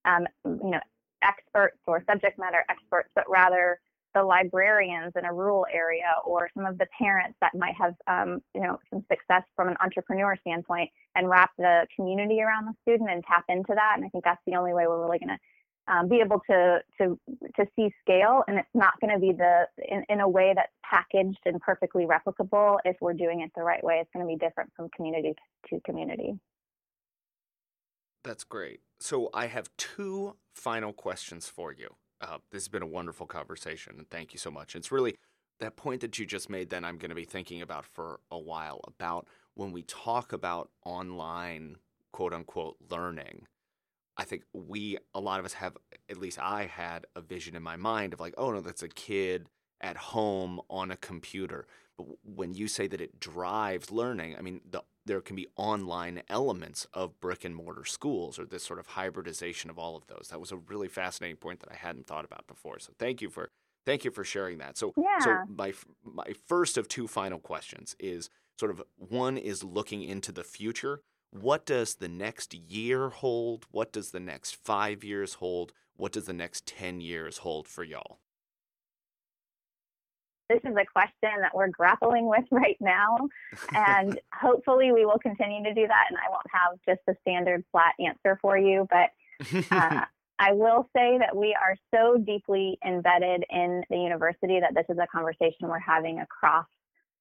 um, 0.04 0.26
you 0.44 0.70
know, 0.70 0.80
experts 1.22 1.78
or 1.86 2.02
subject 2.08 2.38
matter 2.38 2.64
experts, 2.68 3.10
but 3.14 3.24
rather 3.28 3.78
the 4.14 4.22
librarians 4.22 5.12
in 5.16 5.24
a 5.24 5.32
rural 5.32 5.66
area 5.72 6.12
or 6.24 6.50
some 6.54 6.66
of 6.66 6.78
the 6.78 6.86
parents 6.98 7.36
that 7.40 7.54
might 7.54 7.74
have, 7.74 7.94
um, 8.08 8.40
you 8.54 8.60
know, 8.60 8.78
some 8.90 9.04
success 9.10 9.42
from 9.54 9.68
an 9.68 9.76
entrepreneur 9.80 10.36
standpoint 10.40 10.90
and 11.14 11.28
wrap 11.28 11.50
the 11.58 11.86
community 11.94 12.40
around 12.42 12.66
the 12.66 12.74
student 12.82 13.10
and 13.10 13.22
tap 13.24 13.44
into 13.48 13.72
that. 13.74 13.92
And 13.96 14.04
I 14.04 14.08
think 14.08 14.24
that's 14.24 14.40
the 14.46 14.56
only 14.56 14.72
way 14.72 14.86
we're 14.86 15.00
really 15.00 15.18
going 15.18 15.28
to 15.28 15.38
um, 15.90 16.08
be 16.08 16.20
able 16.24 16.40
to 16.48 16.78
to 16.98 17.18
to 17.56 17.66
see 17.76 17.90
scale, 18.00 18.44
and 18.46 18.58
it's 18.58 18.68
not 18.74 18.92
going 19.00 19.12
to 19.12 19.18
be 19.18 19.32
the 19.32 19.66
in, 19.78 20.04
in 20.08 20.20
a 20.20 20.28
way 20.28 20.52
that's 20.54 20.72
packaged 20.88 21.40
and 21.44 21.60
perfectly 21.60 22.06
replicable. 22.06 22.78
If 22.84 22.96
we're 23.00 23.14
doing 23.14 23.40
it 23.40 23.50
the 23.56 23.62
right 23.62 23.82
way, 23.82 23.96
it's 24.00 24.10
going 24.14 24.24
to 24.24 24.28
be 24.28 24.38
different 24.38 24.70
from 24.76 24.88
community 24.94 25.34
to 25.68 25.80
community. 25.80 26.38
That's 28.22 28.44
great. 28.44 28.80
So 29.00 29.30
I 29.32 29.46
have 29.46 29.70
two 29.78 30.36
final 30.54 30.92
questions 30.92 31.48
for 31.48 31.72
you. 31.72 31.94
Uh, 32.20 32.38
this 32.52 32.62
has 32.62 32.68
been 32.68 32.82
a 32.82 32.86
wonderful 32.86 33.26
conversation, 33.26 33.94
and 33.98 34.08
thank 34.10 34.32
you 34.32 34.38
so 34.38 34.50
much. 34.50 34.76
It's 34.76 34.92
really 34.92 35.16
that 35.58 35.76
point 35.76 36.02
that 36.02 36.18
you 36.18 36.26
just 36.26 36.50
made. 36.50 36.70
Then 36.70 36.84
I'm 36.84 36.98
going 36.98 37.08
to 37.08 37.14
be 37.14 37.24
thinking 37.24 37.62
about 37.62 37.84
for 37.84 38.20
a 38.30 38.38
while 38.38 38.80
about 38.86 39.26
when 39.54 39.72
we 39.72 39.82
talk 39.82 40.32
about 40.32 40.70
online 40.84 41.76
quote 42.12 42.32
unquote 42.32 42.76
learning 42.90 43.46
I 44.20 44.24
think 44.24 44.42
we, 44.52 44.98
a 45.14 45.20
lot 45.20 45.40
of 45.40 45.46
us 45.46 45.54
have, 45.54 45.78
at 46.10 46.18
least 46.18 46.38
I 46.38 46.66
had 46.66 47.06
a 47.16 47.22
vision 47.22 47.56
in 47.56 47.62
my 47.62 47.76
mind 47.76 48.12
of 48.12 48.20
like, 48.20 48.34
oh 48.36 48.52
no, 48.52 48.60
that's 48.60 48.82
a 48.82 48.88
kid 48.88 49.46
at 49.80 49.96
home 49.96 50.60
on 50.68 50.90
a 50.90 50.96
computer. 50.96 51.66
But 51.96 52.06
when 52.22 52.52
you 52.52 52.68
say 52.68 52.86
that 52.86 53.00
it 53.00 53.18
drives 53.18 53.90
learning, 53.90 54.36
I 54.36 54.42
mean, 54.42 54.60
the, 54.70 54.82
there 55.06 55.22
can 55.22 55.36
be 55.36 55.48
online 55.56 56.20
elements 56.28 56.86
of 56.92 57.18
brick 57.18 57.46
and 57.46 57.56
mortar 57.56 57.86
schools 57.86 58.38
or 58.38 58.44
this 58.44 58.62
sort 58.62 58.78
of 58.78 58.88
hybridization 58.88 59.70
of 59.70 59.78
all 59.78 59.96
of 59.96 60.06
those. 60.06 60.28
That 60.30 60.38
was 60.38 60.52
a 60.52 60.56
really 60.56 60.88
fascinating 60.88 61.38
point 61.38 61.60
that 61.60 61.72
I 61.72 61.76
hadn't 61.76 62.06
thought 62.06 62.26
about 62.26 62.46
before. 62.46 62.78
So 62.78 62.92
thank 62.98 63.22
you 63.22 63.30
for 63.30 63.48
thank 63.86 64.04
you 64.04 64.10
for 64.10 64.22
sharing 64.22 64.58
that. 64.58 64.76
So 64.76 64.92
yeah. 64.98 65.18
so 65.20 65.38
my 65.48 65.72
my 66.04 66.34
first 66.46 66.76
of 66.76 66.88
two 66.88 67.08
final 67.08 67.38
questions 67.38 67.96
is 67.98 68.28
sort 68.58 68.70
of 68.70 68.82
one 68.96 69.38
is 69.38 69.64
looking 69.64 70.02
into 70.02 70.30
the 70.30 70.44
future 70.44 71.00
what 71.30 71.64
does 71.64 71.96
the 71.96 72.08
next 72.08 72.54
year 72.54 73.08
hold? 73.08 73.66
What 73.70 73.92
does 73.92 74.10
the 74.10 74.20
next 74.20 74.56
five 74.56 75.04
years 75.04 75.34
hold? 75.34 75.72
What 75.96 76.12
does 76.12 76.26
the 76.26 76.32
next 76.32 76.66
10 76.66 77.00
years 77.00 77.38
hold 77.38 77.68
for 77.68 77.84
y'all? 77.84 78.18
This 80.48 80.60
is 80.64 80.74
a 80.76 80.84
question 80.92 81.40
that 81.40 81.54
we're 81.54 81.68
grappling 81.68 82.26
with 82.26 82.44
right 82.50 82.76
now. 82.80 83.16
And 83.72 84.20
hopefully 84.34 84.90
we 84.92 85.04
will 85.04 85.18
continue 85.18 85.62
to 85.62 85.74
do 85.74 85.86
that. 85.86 86.06
And 86.08 86.18
I 86.18 86.30
won't 86.30 86.46
have 86.52 86.78
just 86.88 87.06
a 87.08 87.14
standard 87.20 87.64
flat 87.70 87.94
answer 88.00 88.38
for 88.42 88.58
you. 88.58 88.88
But 88.90 89.10
uh, 89.70 90.04
I 90.40 90.52
will 90.52 90.88
say 90.96 91.18
that 91.18 91.36
we 91.36 91.54
are 91.54 91.76
so 91.94 92.18
deeply 92.18 92.78
embedded 92.84 93.44
in 93.50 93.84
the 93.88 93.98
university 93.98 94.58
that 94.58 94.74
this 94.74 94.86
is 94.88 94.98
a 94.98 95.06
conversation 95.06 95.68
we're 95.68 95.78
having 95.78 96.18
across 96.18 96.66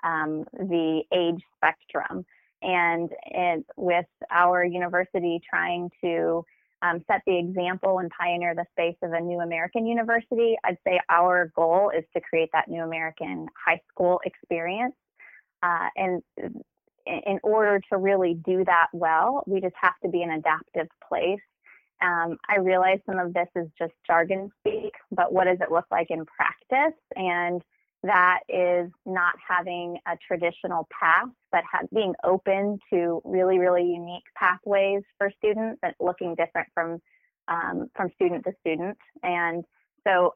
um, 0.04 0.46
the 0.54 1.04
age 1.14 1.44
spectrum 1.58 2.26
and, 2.62 3.10
and 3.34 3.64
with 3.78 4.06
our 4.32 4.64
university 4.64 5.40
trying 5.50 5.90
to 6.04 6.44
um, 6.82 7.04
set 7.08 7.22
the 7.26 7.38
example 7.38 8.00
and 8.00 8.10
pioneer 8.18 8.56
the 8.56 8.66
space 8.72 8.96
of 9.02 9.12
a 9.14 9.20
new 9.20 9.40
American 9.40 9.86
university, 9.86 10.56
I'd 10.64 10.78
say 10.86 11.00
our 11.10 11.52
goal 11.56 11.92
is 11.96 12.06
to 12.16 12.22
create 12.22 12.50
that 12.54 12.70
new 12.70 12.84
American 12.84 13.48
high 13.66 13.82
school 13.90 14.22
experience. 14.26 14.96
Uh, 15.62 15.90
and 15.98 16.22
in 17.06 17.40
order 17.44 17.82
to 17.92 17.98
really 17.98 18.36
do 18.46 18.64
that 18.66 18.88
well, 18.94 19.44
we 19.46 19.60
just 19.60 19.76
have 19.82 20.00
to 20.04 20.10
be 20.10 20.22
an 20.22 20.32
adaptive 20.32 20.88
place. 21.08 21.40
Um, 22.02 22.38
I 22.48 22.60
realize 22.60 23.00
some 23.06 23.20
of 23.20 23.34
this 23.34 23.48
is 23.56 23.68
just 23.78 23.92
jargon 24.08 24.50
speak, 24.60 24.94
but 25.12 25.34
what 25.34 25.46
does 25.46 25.58
it 25.60 25.72
look 25.72 25.86
like 25.92 26.08
in 26.12 26.26
practice? 26.26 26.98
And 27.16 27.62
that 28.04 28.40
is 28.48 28.90
not 29.06 29.34
having 29.46 29.98
a 30.08 30.16
traditional 30.26 30.88
path, 30.98 31.28
but 31.52 31.64
ha- 31.70 31.86
being 31.94 32.14
open 32.24 32.80
to 32.94 33.22
really, 33.26 33.60
really 33.60 33.84
unique 33.84 34.24
pathways 34.38 35.04
for 35.18 35.32
students 35.38 35.80
and 35.84 35.94
looking 36.00 36.36
different 36.36 36.68
from 36.74 37.00
um, 37.48 37.90
from 37.96 38.10
student 38.16 38.44
to 38.46 38.54
student. 38.62 38.98
And 39.24 39.66
so, 40.08 40.34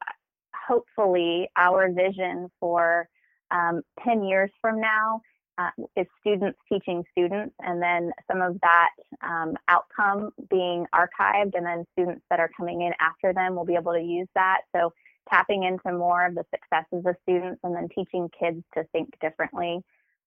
hopefully, 0.68 1.48
our 1.56 1.92
vision 1.92 2.50
for 2.60 3.08
um, 3.52 3.82
10 4.04 4.24
years 4.24 4.50
from 4.60 4.82
now 4.82 5.22
uh, 5.58 5.70
is 5.96 6.08
students 6.20 6.58
teaching 6.68 7.04
students, 7.12 7.54
and 7.60 7.82
then 7.82 8.12
some 8.30 8.42
of 8.42 8.60
that 8.62 8.90
um, 9.22 9.54
outcome 9.68 10.32
being 10.50 10.86
archived, 10.94 11.52
and 11.54 11.66
then 11.66 11.86
students 11.94 12.24
that 12.30 12.40
are 12.40 12.50
coming 12.58 12.82
in 12.82 12.92
after 13.00 13.34
them 13.34 13.56
will 13.56 13.66
be 13.66 13.76
able 13.76 13.94
to 13.94 14.02
use 14.02 14.28
that. 14.36 14.62
So 14.76 14.92
tapping 15.30 15.64
into 15.64 15.98
more 15.98 16.26
of 16.26 16.36
the 16.36 16.46
successes 16.52 17.06
of 17.06 17.16
students 17.24 17.60
and 17.64 17.76
then 17.76 17.88
teaching 17.94 18.30
kids 18.38 18.64
to 18.74 18.84
think 18.92 19.10
differently. 19.22 19.80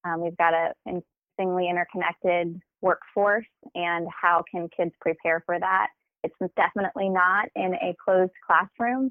Um, 0.05 0.21
we've 0.21 0.37
got 0.37 0.55
a 0.55 0.73
increasingly 0.87 1.69
interconnected 1.69 2.61
workforce, 2.81 3.47
and 3.75 4.07
how 4.09 4.43
can 4.51 4.69
kids 4.77 4.93
prepare 5.01 5.43
for 5.45 5.59
that? 5.59 5.89
It's 6.23 6.35
definitely 6.57 7.09
not 7.09 7.49
in 7.55 7.75
a 7.75 7.95
closed 8.03 8.33
classroom. 8.47 9.11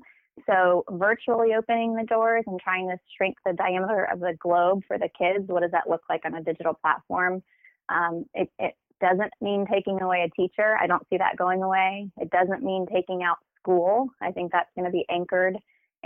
So, 0.50 0.84
virtually 0.90 1.54
opening 1.58 1.96
the 1.96 2.04
doors 2.04 2.44
and 2.48 2.60
trying 2.60 2.90
to 2.90 2.98
shrink 3.16 3.38
the 3.46 3.54
diameter 3.54 4.06
of 4.12 4.20
the 4.20 4.34
globe 4.40 4.82
for 4.88 4.98
the 4.98 5.10
kids, 5.18 5.48
what 5.48 5.62
does 5.62 5.72
that 5.72 5.90
look 5.90 6.02
like 6.10 6.26
on 6.26 6.36
a 6.36 6.44
digital 6.44 6.74
platform? 6.74 7.42
Um, 7.88 8.26
it, 8.34 8.50
it 8.60 8.74
doesn't 9.00 9.32
mean 9.40 9.66
taking 9.72 10.02
away 10.02 10.28
a 10.28 10.42
teacher. 10.42 10.78
I 10.80 10.88
don't 10.88 11.06
see 11.10 11.18
that 11.18 11.38
going 11.38 11.64
away. 11.64 12.10
It 12.18 12.30
doesn't 12.32 12.64
mean 12.64 12.86
taking 12.92 13.24
out 13.24 13.38
school. 13.60 14.10
I 14.22 14.32
think 14.32 14.52
that's 14.52 14.70
going 14.76 14.86
to 14.86 14.92
be 14.92 15.06
anchored 15.10 15.58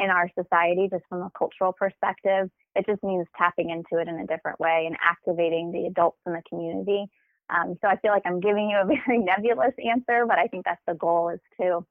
in 0.02 0.10
our 0.10 0.30
society 0.38 0.88
just 0.92 1.04
from 1.10 1.22
a 1.22 1.32
cultural 1.38 1.74
perspective. 1.74 2.50
It 2.76 2.86
just 2.86 3.04
means 3.04 3.28
tapping 3.38 3.70
into 3.70 4.02
it 4.02 4.08
in 4.08 4.20
a 4.20 4.28
different 4.28 4.60
way 4.60 4.86
and 4.86 4.96
activating 5.04 5.72
the 5.72 5.86
adults 5.88 6.20
in 6.26 6.34
the 6.34 6.42
community. 6.48 7.06
Um, 7.50 7.76
so 7.82 7.88
I 7.88 7.98
feel 7.98 8.12
like 8.12 8.24
I'm 8.26 8.40
giving 8.40 8.70
you 8.70 8.78
a 8.78 8.86
very 9.06 9.20
nebulous 9.20 9.74
answer, 9.84 10.26
but 10.28 10.38
I 10.38 10.48
think 10.48 10.66
that's 10.66 10.82
the 10.88 10.94
goal 10.94 11.30
is 11.30 11.40
to 11.60 11.86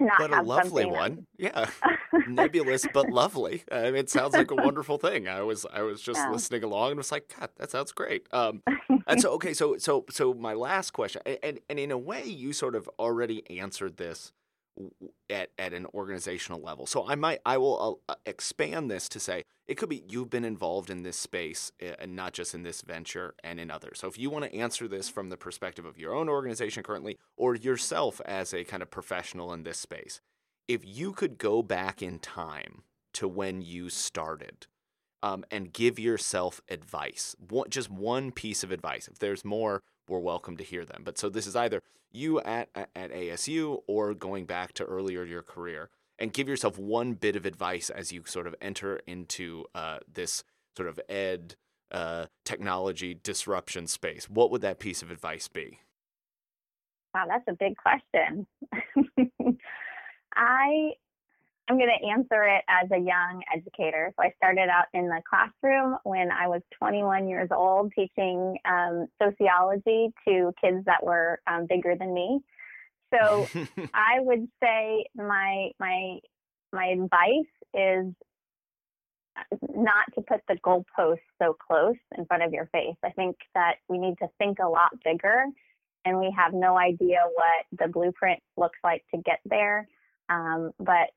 not 0.00 0.18
but 0.18 0.32
a 0.32 0.42
lovely 0.42 0.86
one. 0.86 1.26
Yeah, 1.38 1.68
nebulous 2.26 2.86
but 2.92 3.10
lovely. 3.10 3.64
I 3.70 3.84
mean, 3.84 3.96
it 3.96 4.10
sounds 4.10 4.34
like 4.34 4.50
a 4.50 4.56
wonderful 4.56 4.98
thing. 4.98 5.28
I 5.28 5.42
was 5.42 5.66
I 5.70 5.82
was 5.82 6.00
just 6.00 6.18
yeah. 6.18 6.30
listening 6.30 6.64
along 6.64 6.92
and 6.92 6.98
was 6.98 7.12
like, 7.12 7.32
God, 7.38 7.50
that 7.56 7.70
sounds 7.70 7.92
great. 7.92 8.26
Um, 8.32 8.62
and 9.06 9.20
so 9.20 9.30
okay, 9.32 9.52
so 9.52 9.76
so 9.76 10.06
so 10.08 10.32
my 10.32 10.54
last 10.54 10.92
question, 10.92 11.20
and 11.42 11.60
and 11.68 11.78
in 11.78 11.90
a 11.90 11.98
way, 11.98 12.24
you 12.24 12.52
sort 12.52 12.74
of 12.74 12.88
already 12.98 13.48
answered 13.60 13.98
this 13.98 14.32
at, 15.28 15.50
at 15.58 15.72
an 15.72 15.86
organizational 15.94 16.60
level. 16.60 16.86
So 16.86 17.08
I 17.08 17.14
might 17.14 17.40
I 17.44 17.58
will 17.58 18.00
uh, 18.08 18.14
expand 18.26 18.90
this 18.90 19.08
to 19.10 19.20
say 19.20 19.44
it 19.66 19.76
could 19.76 19.88
be 19.88 20.02
you've 20.08 20.30
been 20.30 20.44
involved 20.44 20.90
in 20.90 21.02
this 21.02 21.16
space 21.16 21.70
and 21.98 22.16
not 22.16 22.32
just 22.32 22.54
in 22.54 22.62
this 22.62 22.82
venture 22.82 23.34
and 23.44 23.60
in 23.60 23.70
others. 23.70 23.98
So 24.00 24.08
if 24.08 24.18
you 24.18 24.30
want 24.30 24.44
to 24.44 24.54
answer 24.54 24.88
this 24.88 25.08
from 25.08 25.28
the 25.28 25.36
perspective 25.36 25.84
of 25.84 25.98
your 25.98 26.14
own 26.14 26.28
organization 26.28 26.82
currently 26.82 27.18
or 27.36 27.54
yourself 27.54 28.20
as 28.24 28.52
a 28.52 28.64
kind 28.64 28.82
of 28.82 28.90
professional 28.90 29.52
in 29.52 29.62
this 29.62 29.78
space, 29.78 30.20
if 30.66 30.82
you 30.84 31.12
could 31.12 31.38
go 31.38 31.62
back 31.62 32.02
in 32.02 32.18
time 32.18 32.82
to 33.14 33.28
when 33.28 33.62
you 33.62 33.90
started 33.90 34.66
um, 35.22 35.44
and 35.50 35.72
give 35.72 35.98
yourself 35.98 36.60
advice, 36.68 37.36
one, 37.38 37.68
just 37.68 37.90
one 37.90 38.32
piece 38.32 38.62
of 38.62 38.72
advice. 38.72 39.08
If 39.08 39.18
there's 39.18 39.44
more, 39.44 39.82
we're 40.10 40.18
welcome 40.18 40.56
to 40.56 40.64
hear 40.64 40.84
them. 40.84 41.02
But 41.04 41.16
so 41.16 41.28
this 41.28 41.46
is 41.46 41.56
either 41.56 41.82
you 42.12 42.40
at, 42.40 42.68
at 42.74 43.12
ASU 43.12 43.82
or 43.86 44.14
going 44.14 44.44
back 44.44 44.72
to 44.74 44.84
earlier 44.84 45.24
your 45.24 45.42
career 45.42 45.88
and 46.18 46.32
give 46.32 46.48
yourself 46.48 46.78
one 46.78 47.14
bit 47.14 47.36
of 47.36 47.46
advice 47.46 47.88
as 47.88 48.12
you 48.12 48.24
sort 48.26 48.46
of 48.46 48.54
enter 48.60 49.00
into 49.06 49.64
uh, 49.74 49.98
this 50.12 50.44
sort 50.76 50.88
of 50.88 51.00
ed 51.08 51.54
uh, 51.90 52.26
technology 52.44 53.18
disruption 53.22 53.86
space. 53.86 54.28
What 54.28 54.50
would 54.50 54.60
that 54.60 54.78
piece 54.78 55.02
of 55.02 55.10
advice 55.10 55.48
be? 55.48 55.80
Wow, 57.14 57.26
that's 57.28 57.44
a 57.48 57.56
big 57.58 57.74
question. 57.76 58.46
I 60.36 60.92
I'm 61.70 61.78
going 61.78 61.92
to 62.00 62.08
answer 62.08 62.42
it 62.48 62.64
as 62.68 62.90
a 62.90 62.98
young 62.98 63.42
educator. 63.54 64.12
So 64.16 64.24
I 64.24 64.32
started 64.38 64.68
out 64.68 64.86
in 64.92 65.06
the 65.06 65.22
classroom 65.28 65.98
when 66.02 66.32
I 66.32 66.48
was 66.48 66.62
21 66.76 67.28
years 67.28 67.48
old, 67.54 67.92
teaching 67.94 68.56
um, 68.64 69.06
sociology 69.22 70.08
to 70.26 70.52
kids 70.60 70.84
that 70.86 71.04
were 71.04 71.38
um, 71.46 71.66
bigger 71.68 71.94
than 71.96 72.12
me. 72.12 72.40
So 73.14 73.46
I 73.94 74.18
would 74.18 74.48
say 74.60 75.04
my 75.14 75.70
my 75.78 76.18
my 76.72 76.86
advice 76.86 77.52
is 77.72 78.12
not 79.72 80.06
to 80.16 80.22
put 80.22 80.40
the 80.48 80.56
goalposts 80.66 81.18
so 81.40 81.56
close 81.68 81.94
in 82.18 82.26
front 82.26 82.42
of 82.42 82.52
your 82.52 82.66
face. 82.72 82.96
I 83.04 83.10
think 83.10 83.36
that 83.54 83.76
we 83.88 83.98
need 83.98 84.16
to 84.18 84.28
think 84.38 84.58
a 84.58 84.68
lot 84.68 84.90
bigger, 85.04 85.44
and 86.04 86.18
we 86.18 86.34
have 86.36 86.52
no 86.52 86.76
idea 86.76 87.18
what 87.32 87.80
the 87.80 87.86
blueprint 87.86 88.40
looks 88.56 88.78
like 88.82 89.04
to 89.14 89.22
get 89.22 89.38
there. 89.44 89.86
Um, 90.28 90.72
but 90.80 91.10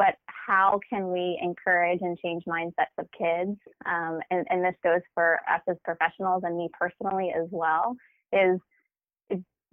but 0.00 0.14
how 0.46 0.80
can 0.88 1.12
we 1.12 1.38
encourage 1.42 1.98
and 2.00 2.18
change 2.18 2.42
mindsets 2.48 2.96
of 2.96 3.06
kids? 3.12 3.58
Um, 3.84 4.20
and, 4.30 4.46
and 4.48 4.64
this 4.64 4.74
goes 4.82 5.02
for 5.12 5.34
us 5.46 5.60
as 5.68 5.76
professionals 5.84 6.42
and 6.42 6.56
me 6.56 6.70
personally 6.72 7.34
as 7.38 7.48
well. 7.50 7.96
Is 8.32 8.58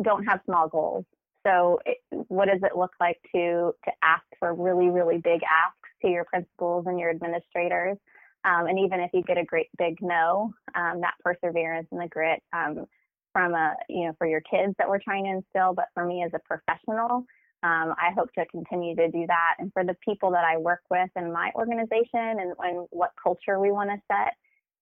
don't 0.04 0.26
have 0.26 0.42
small 0.46 0.68
goals. 0.68 1.06
So, 1.46 1.80
it, 1.86 2.00
what 2.28 2.50
does 2.50 2.60
it 2.62 2.78
look 2.78 2.92
like 3.00 3.16
to 3.34 3.72
to 3.86 3.92
ask 4.04 4.26
for 4.38 4.54
really, 4.54 4.90
really 4.90 5.18
big 5.18 5.40
asks 5.44 5.90
to 6.02 6.10
your 6.10 6.26
principals 6.26 6.84
and 6.88 7.00
your 7.00 7.10
administrators? 7.10 7.98
Um, 8.44 8.68
and 8.68 8.78
even 8.80 9.00
if 9.00 9.12
you 9.14 9.24
get 9.24 9.38
a 9.38 9.46
great 9.46 9.70
big 9.78 9.98
no, 10.02 10.52
um, 10.76 11.00
that 11.00 11.14
perseverance 11.24 11.88
and 11.94 12.02
the 12.02 12.10
grit 12.10 12.42
um, 12.52 12.86
from 13.32 13.54
a 13.54 13.76
you 13.88 14.08
know 14.08 14.14
for 14.18 14.28
your 14.28 14.42
kids 14.42 14.74
that 14.78 14.90
we're 14.90 15.00
trying 15.00 15.24
to 15.24 15.38
instill, 15.38 15.74
but 15.74 15.86
for 15.94 16.04
me 16.04 16.22
as 16.24 16.32
a 16.34 16.40
professional, 16.40 17.24
um, 17.64 17.96
I 17.98 18.12
hope 18.16 18.32
to 18.34 18.46
continue 18.46 18.96
to 18.96 19.10
do 19.10 19.26
that. 19.28 19.56
And 19.60 19.72
for 19.74 19.84
the 19.84 19.96
people 20.06 20.32
that 20.32 20.44
I 20.44 20.58
work 20.58 20.82
with 20.90 21.10
in 21.16 21.32
my 21.32 21.52
organization 21.56 22.06
and, 22.14 22.54
and 22.60 22.88
what 22.92 23.12
culture 23.22 23.60
we 23.60 23.72
want 23.72 23.90
to 23.90 24.02
set 24.12 24.34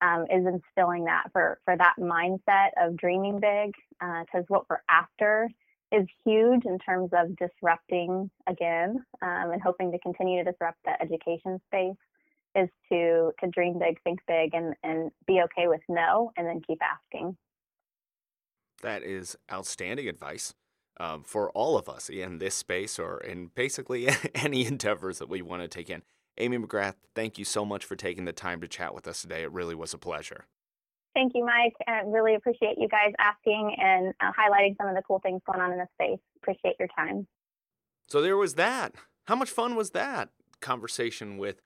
um, 0.02 0.24
is 0.24 0.46
instilling 0.46 1.06
that 1.06 1.32
for, 1.32 1.60
for 1.64 1.78
that 1.78 1.96
mindset 2.00 2.70
of 2.78 2.98
dreaming 2.98 3.40
big, 3.40 3.74
because 4.00 4.44
uh, 4.44 4.50
what 4.50 4.66
we're 4.70 4.82
after 4.90 5.50
is 5.92 6.06
huge 6.26 6.66
in 6.66 6.78
terms 6.80 7.12
of 7.14 7.36
disrupting 7.38 8.30
again 8.48 9.06
um, 9.22 9.52
and 9.52 9.62
hoping 9.62 9.92
to 9.92 10.00
continue 10.00 10.44
to 10.44 10.52
disrupt 10.52 10.78
the 10.84 11.02
education 11.02 11.60
space 11.68 11.96
is 12.56 12.70
to 12.90 13.32
to 13.40 13.50
dream 13.50 13.78
big, 13.80 14.02
think 14.04 14.20
big, 14.28 14.54
and 14.54 14.74
and 14.84 15.12
be 15.28 15.42
okay 15.44 15.68
with 15.68 15.82
no, 15.90 16.32
and 16.38 16.48
then 16.48 16.62
keep 16.66 16.80
asking. 16.82 17.38
That 18.82 19.04
is 19.04 19.38
outstanding 19.52 20.08
advice 20.08 20.54
um, 21.00 21.24
for 21.24 21.50
all 21.52 21.78
of 21.78 21.90
us 21.90 22.10
in 22.10 22.38
this 22.38 22.56
space 22.56 23.00
or 23.00 23.20
in 23.20 23.52
basically 23.56 24.08
any 24.36 24.66
endeavors 24.66 25.20
that 25.20 25.30
we 25.30 25.42
want 25.42 25.62
to 25.62 25.68
take 25.68 25.90
in. 25.90 26.04
Amy 26.38 26.58
McGrath, 26.58 26.96
thank 27.14 27.38
you 27.38 27.46
so 27.46 27.64
much 27.66 27.86
for 27.86 27.96
taking 27.96 28.26
the 28.26 28.34
time 28.34 28.62
to 28.62 28.68
chat 28.68 28.94
with 28.94 29.08
us 29.08 29.22
today. 29.22 29.44
It 29.44 29.52
really 29.52 29.76
was 29.76 29.94
a 29.94 29.98
pleasure. 29.98 30.46
Thank 31.14 31.32
you, 31.34 31.46
Mike. 31.46 31.74
I 31.88 32.02
really 32.06 32.36
appreciate 32.36 32.78
you 32.78 32.90
guys 32.90 33.14
asking 33.20 33.76
and 33.80 34.14
uh, 34.20 34.32
highlighting 34.38 34.76
some 34.78 34.88
of 34.88 34.96
the 34.96 35.02
cool 35.02 35.20
things 35.20 35.42
going 35.46 35.62
on 35.62 35.72
in 35.72 35.78
the 35.78 35.88
space. 35.94 36.20
Appreciate 36.42 36.76
your 36.78 36.90
time. 36.90 37.26
So 38.08 38.22
there 38.22 38.36
was 38.36 38.56
that. 38.56 38.96
How 39.26 39.36
much 39.36 39.50
fun 39.50 39.76
was 39.76 39.92
that 39.92 40.30
conversation 40.60 41.38
with 41.38 41.62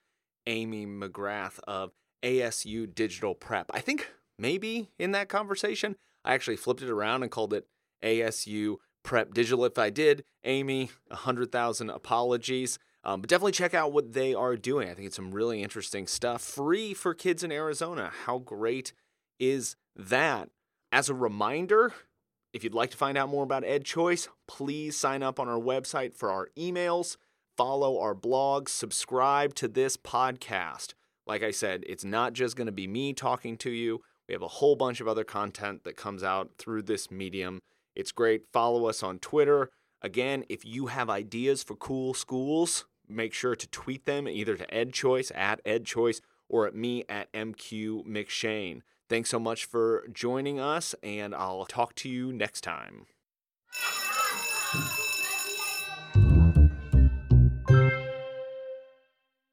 Amy 0.45 0.85
McGrath 0.85 1.59
of 1.67 1.91
ASU 2.23 2.93
Digital 2.93 3.33
Prep? 3.33 3.71
I 3.73 3.79
think 3.79 4.11
maybe 4.37 4.91
in 4.99 5.11
that 5.11 5.29
conversation, 5.29 5.95
I 6.23 6.35
actually 6.35 6.57
flipped 6.57 6.83
it 6.83 6.89
around 6.89 7.23
and 7.23 7.31
called 7.31 7.53
it 7.53 7.65
ASU 8.03 8.77
prep 9.03 9.33
digital. 9.33 9.65
If 9.65 9.77
I 9.77 9.89
did, 9.89 10.23
Amy, 10.43 10.91
100,000 11.07 11.89
apologies. 11.89 12.79
Um, 13.03 13.21
but 13.21 13.29
definitely 13.29 13.53
check 13.53 13.73
out 13.73 13.93
what 13.93 14.13
they 14.13 14.33
are 14.33 14.57
doing. 14.57 14.89
I 14.89 14.93
think 14.93 15.07
it's 15.07 15.15
some 15.15 15.31
really 15.31 15.63
interesting 15.63 16.05
stuff. 16.05 16.41
Free 16.41 16.93
for 16.93 17.13
kids 17.13 17.43
in 17.43 17.51
Arizona. 17.51 18.11
How 18.25 18.39
great 18.39 18.93
is 19.39 19.75
that? 19.95 20.49
As 20.91 21.07
a 21.07 21.13
reminder, 21.13 21.93
if 22.51 22.63
you'd 22.63 22.73
like 22.73 22.91
to 22.91 22.97
find 22.97 23.17
out 23.17 23.29
more 23.29 23.43
about 23.43 23.63
EdChoice, 23.63 24.27
please 24.47 24.97
sign 24.97 25.23
up 25.23 25.39
on 25.39 25.47
our 25.47 25.59
website 25.59 26.13
for 26.15 26.31
our 26.31 26.49
emails, 26.57 27.15
follow 27.55 27.99
our 27.99 28.15
blogs, 28.15 28.69
subscribe 28.69 29.53
to 29.55 29.67
this 29.67 29.95
podcast. 29.95 30.93
Like 31.27 31.43
I 31.43 31.51
said, 31.51 31.83
it's 31.87 32.03
not 32.03 32.33
just 32.33 32.55
going 32.55 32.65
to 32.65 32.71
be 32.71 32.87
me 32.87 33.13
talking 33.13 33.55
to 33.57 33.69
you. 33.69 34.01
We 34.27 34.33
have 34.33 34.41
a 34.41 34.47
whole 34.47 34.75
bunch 34.75 34.99
of 34.99 35.07
other 35.07 35.23
content 35.23 35.83
that 35.83 35.95
comes 35.95 36.23
out 36.23 36.51
through 36.57 36.83
this 36.83 37.11
medium. 37.11 37.59
It's 37.99 38.13
great. 38.13 38.43
Follow 38.53 38.85
us 38.85 39.03
on 39.03 39.19
Twitter. 39.19 39.69
Again, 40.01 40.45
if 40.47 40.63
you 40.63 40.87
have 40.87 41.09
ideas 41.09 41.63
for 41.63 41.75
cool 41.75 42.13
schools, 42.13 42.85
make 43.09 43.33
sure 43.33 43.57
to 43.57 43.67
tweet 43.67 44.05
them 44.05 44.25
either 44.25 44.55
to 44.55 44.65
EdChoice 44.67 45.35
at 45.35 45.61
EdChoice 45.65 46.21
or 46.47 46.65
at 46.65 46.73
me 46.73 47.03
at 47.09 47.31
MQ 47.33 48.07
McShane. 48.07 48.79
Thanks 49.09 49.29
so 49.29 49.39
much 49.39 49.65
for 49.65 50.07
joining 50.13 50.61
us, 50.61 50.95
and 51.03 51.35
I'll 51.35 51.65
talk 51.65 51.93
to 51.95 52.09
you 52.09 52.31
next 52.31 52.61
time. 52.61 53.07